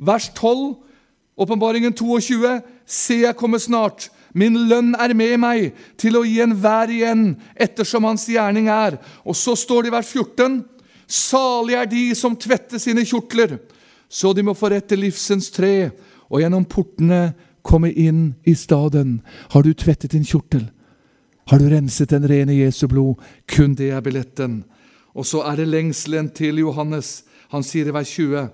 [0.00, 0.74] Vers 12,
[1.36, 2.56] åpenbaringen 22.
[2.88, 4.08] Se, jeg kommer snart.
[4.32, 8.96] Min lønn er med meg til å gi enhver igjen ettersom hans gjerning er.
[9.28, 10.62] Og så står det i vers 14.
[11.12, 13.58] Salig er de som tvetter sine kjortler,
[14.08, 15.90] så de må få rett til livsens tre,
[16.32, 19.18] og gjennom portene komme inn i staden.
[19.52, 20.70] Har du tvettet din kjortel?
[21.52, 23.18] Har du renset den rene Jesu blod?
[23.44, 24.62] Kun det er billetten.
[25.12, 27.26] Og så er det lengselen til Johannes.
[27.52, 28.46] Han sier i vers 20.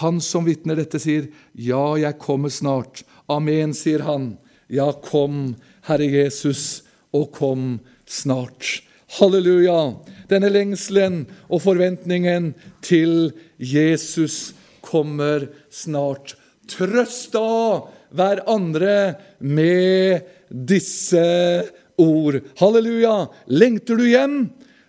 [0.00, 3.04] Han som vitner dette, sier, 'Ja, jeg kommer snart'.
[3.28, 4.38] Amen, sier han.
[4.70, 6.82] Ja, kom, Herre Jesus,
[7.12, 8.80] og kom snart.
[9.20, 10.00] Halleluja!
[10.28, 16.36] Denne lengselen og forventningen til Jesus kommer snart.
[16.66, 17.84] Trøst da
[18.16, 21.68] hverandre med disse
[22.00, 22.40] ord.
[22.60, 23.28] Halleluja!
[23.46, 24.36] Lengter du hjem?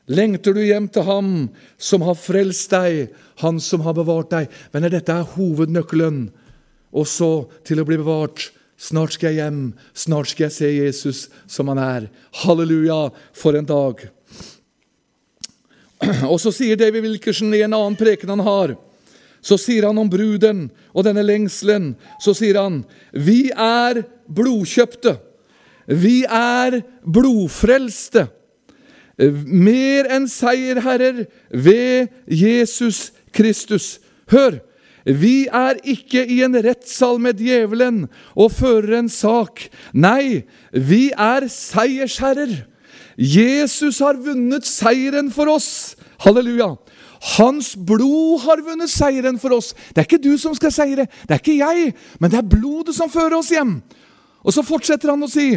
[0.08, 1.32] Lengter du hjem til Ham
[1.78, 3.10] som har frelst deg,
[3.43, 4.51] Han som har bevart deg?
[4.72, 6.30] Venner, dette er hovednøkkelen.
[6.95, 8.49] Også til å bli bevart.
[8.78, 9.62] Snart skal jeg hjem.
[9.93, 12.08] Snart skal jeg se Jesus som han er.
[12.43, 14.08] Halleluja, for en dag.
[16.32, 18.76] Og så sier David Wilkerson i en annen preken han har,
[19.41, 21.91] så sier han om bruden og denne lengselen,
[22.22, 22.82] så sier han
[23.14, 25.18] Vi er blodkjøpte.
[25.88, 28.27] Vi er blodfrelste.
[29.17, 33.99] mer enn seierherrer ved Jesus Kristus.
[34.29, 34.59] Hør!
[35.07, 38.03] Vi er ikke i en rettssal med djevelen
[38.35, 39.63] og fører en sak.
[39.95, 42.67] Nei, vi er seiersherrer.
[43.17, 45.95] Jesus har vunnet seieren for oss.
[46.21, 46.75] Halleluja.
[47.38, 49.71] Hans blod har vunnet seieren for oss.
[49.95, 52.93] Det er ikke du som skal seire, det er ikke jeg, men det er blodet
[52.95, 53.79] som fører oss hjem.
[54.43, 55.55] Og så fortsetter han å si,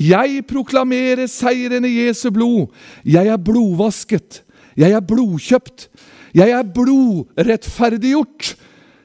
[0.00, 2.66] jeg proklamerer seieren i Jesu blod.
[3.04, 4.42] Jeg er blodvasket.
[4.76, 5.88] Jeg er blodkjøpt.
[6.36, 8.56] Jeg er blodrettferdiggjort.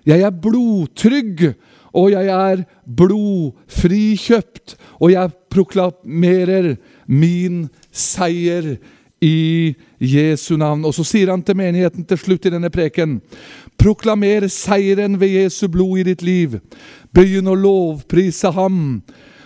[0.05, 1.53] Jeg er blodtrygg,
[1.93, 2.63] og jeg er
[2.97, 4.75] blodfrikjøpt.
[4.99, 6.75] Og jeg proklamerer
[7.07, 8.75] min seier
[9.21, 10.85] i Jesu navn.
[10.85, 13.21] Og så sier han til menigheten til slutt i denne preken.
[13.79, 16.59] Proklamer seieren ved Jesu blod i ditt liv.
[17.13, 19.01] Begynn å lovprise ham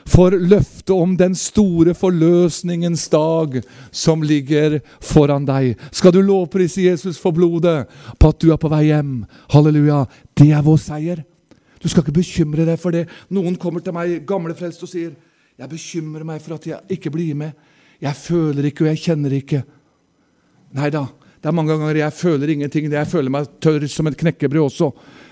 [0.05, 3.57] for løftet om den store forløsningens dag
[3.91, 5.79] som ligger foran deg.
[5.91, 7.87] Skal du lovprise Jesus for blodet
[8.21, 9.23] på at du er på vei hjem?
[9.53, 10.03] Halleluja.
[10.37, 11.23] Det er vår seier.
[11.81, 13.07] Du skal ikke bekymre deg for det.
[13.33, 15.13] Noen kommer til meg, gamle frelst, og sier
[15.55, 17.53] jeg bekymrer meg for at jeg ikke blir med.
[18.03, 19.61] Jeg føler ikke, og jeg kjenner ikke.
[20.75, 21.05] Nei da.
[21.39, 22.87] Det er mange ganger jeg føler ingenting.
[22.91, 24.89] Jeg føler meg tørr som et knekkebrød også.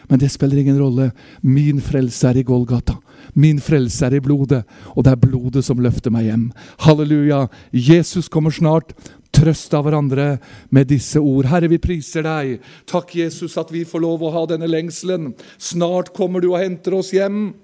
[0.10, 1.10] Men det spiller ingen rolle.
[1.42, 3.00] Min frelse er i Golgata.
[3.34, 4.64] Min frelse er i blodet,
[4.94, 6.48] og det er blodet som løfter meg hjem.
[6.86, 7.48] Halleluja.
[7.74, 8.94] Jesus kommer snart.
[9.34, 10.36] Trøst av hverandre
[10.70, 11.48] med disse ord.
[11.50, 12.60] Herre, vi priser deg.
[12.90, 15.32] Takk, Jesus, at vi får lov å ha denne lengselen.
[15.58, 17.56] Snart kommer du og henter oss hjem.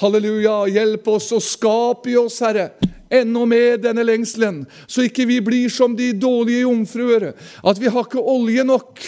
[0.00, 0.64] Halleluja.
[0.74, 2.72] Hjelp oss og skap i oss, Herre,
[3.14, 7.28] enda mer denne lengselen, så ikke vi blir som de dårlige jomfruer.
[7.62, 9.02] At vi har ikke olje nok,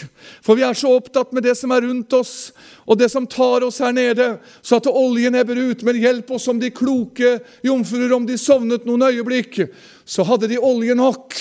[0.45, 2.53] for vi er så opptatt med det som er rundt oss,
[2.87, 5.83] og det som tar oss her nede, så at oljen ebber ut.
[5.87, 9.65] Men hjelp oss som de kloke jomfruer, om de sovnet noen øyeblikk,
[10.07, 11.35] så hadde de olje nok.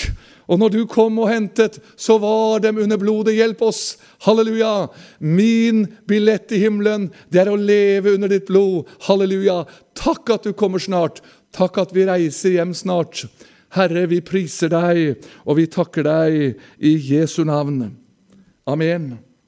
[0.46, 3.34] Og når du kom og hentet, så var dem under blodet.
[3.34, 3.96] Hjelp oss.
[4.26, 4.88] Halleluja.
[5.18, 8.86] Min billett i himmelen, det er å leve under ditt blod.
[9.08, 9.64] Halleluja.
[9.98, 11.20] Takk at du kommer snart.
[11.56, 13.26] Takk at vi reiser hjem snart.
[13.76, 16.36] Herre, vi priser deg, og vi takker deg
[16.78, 17.82] i Jesu navn.
[18.66, 19.16] Amen.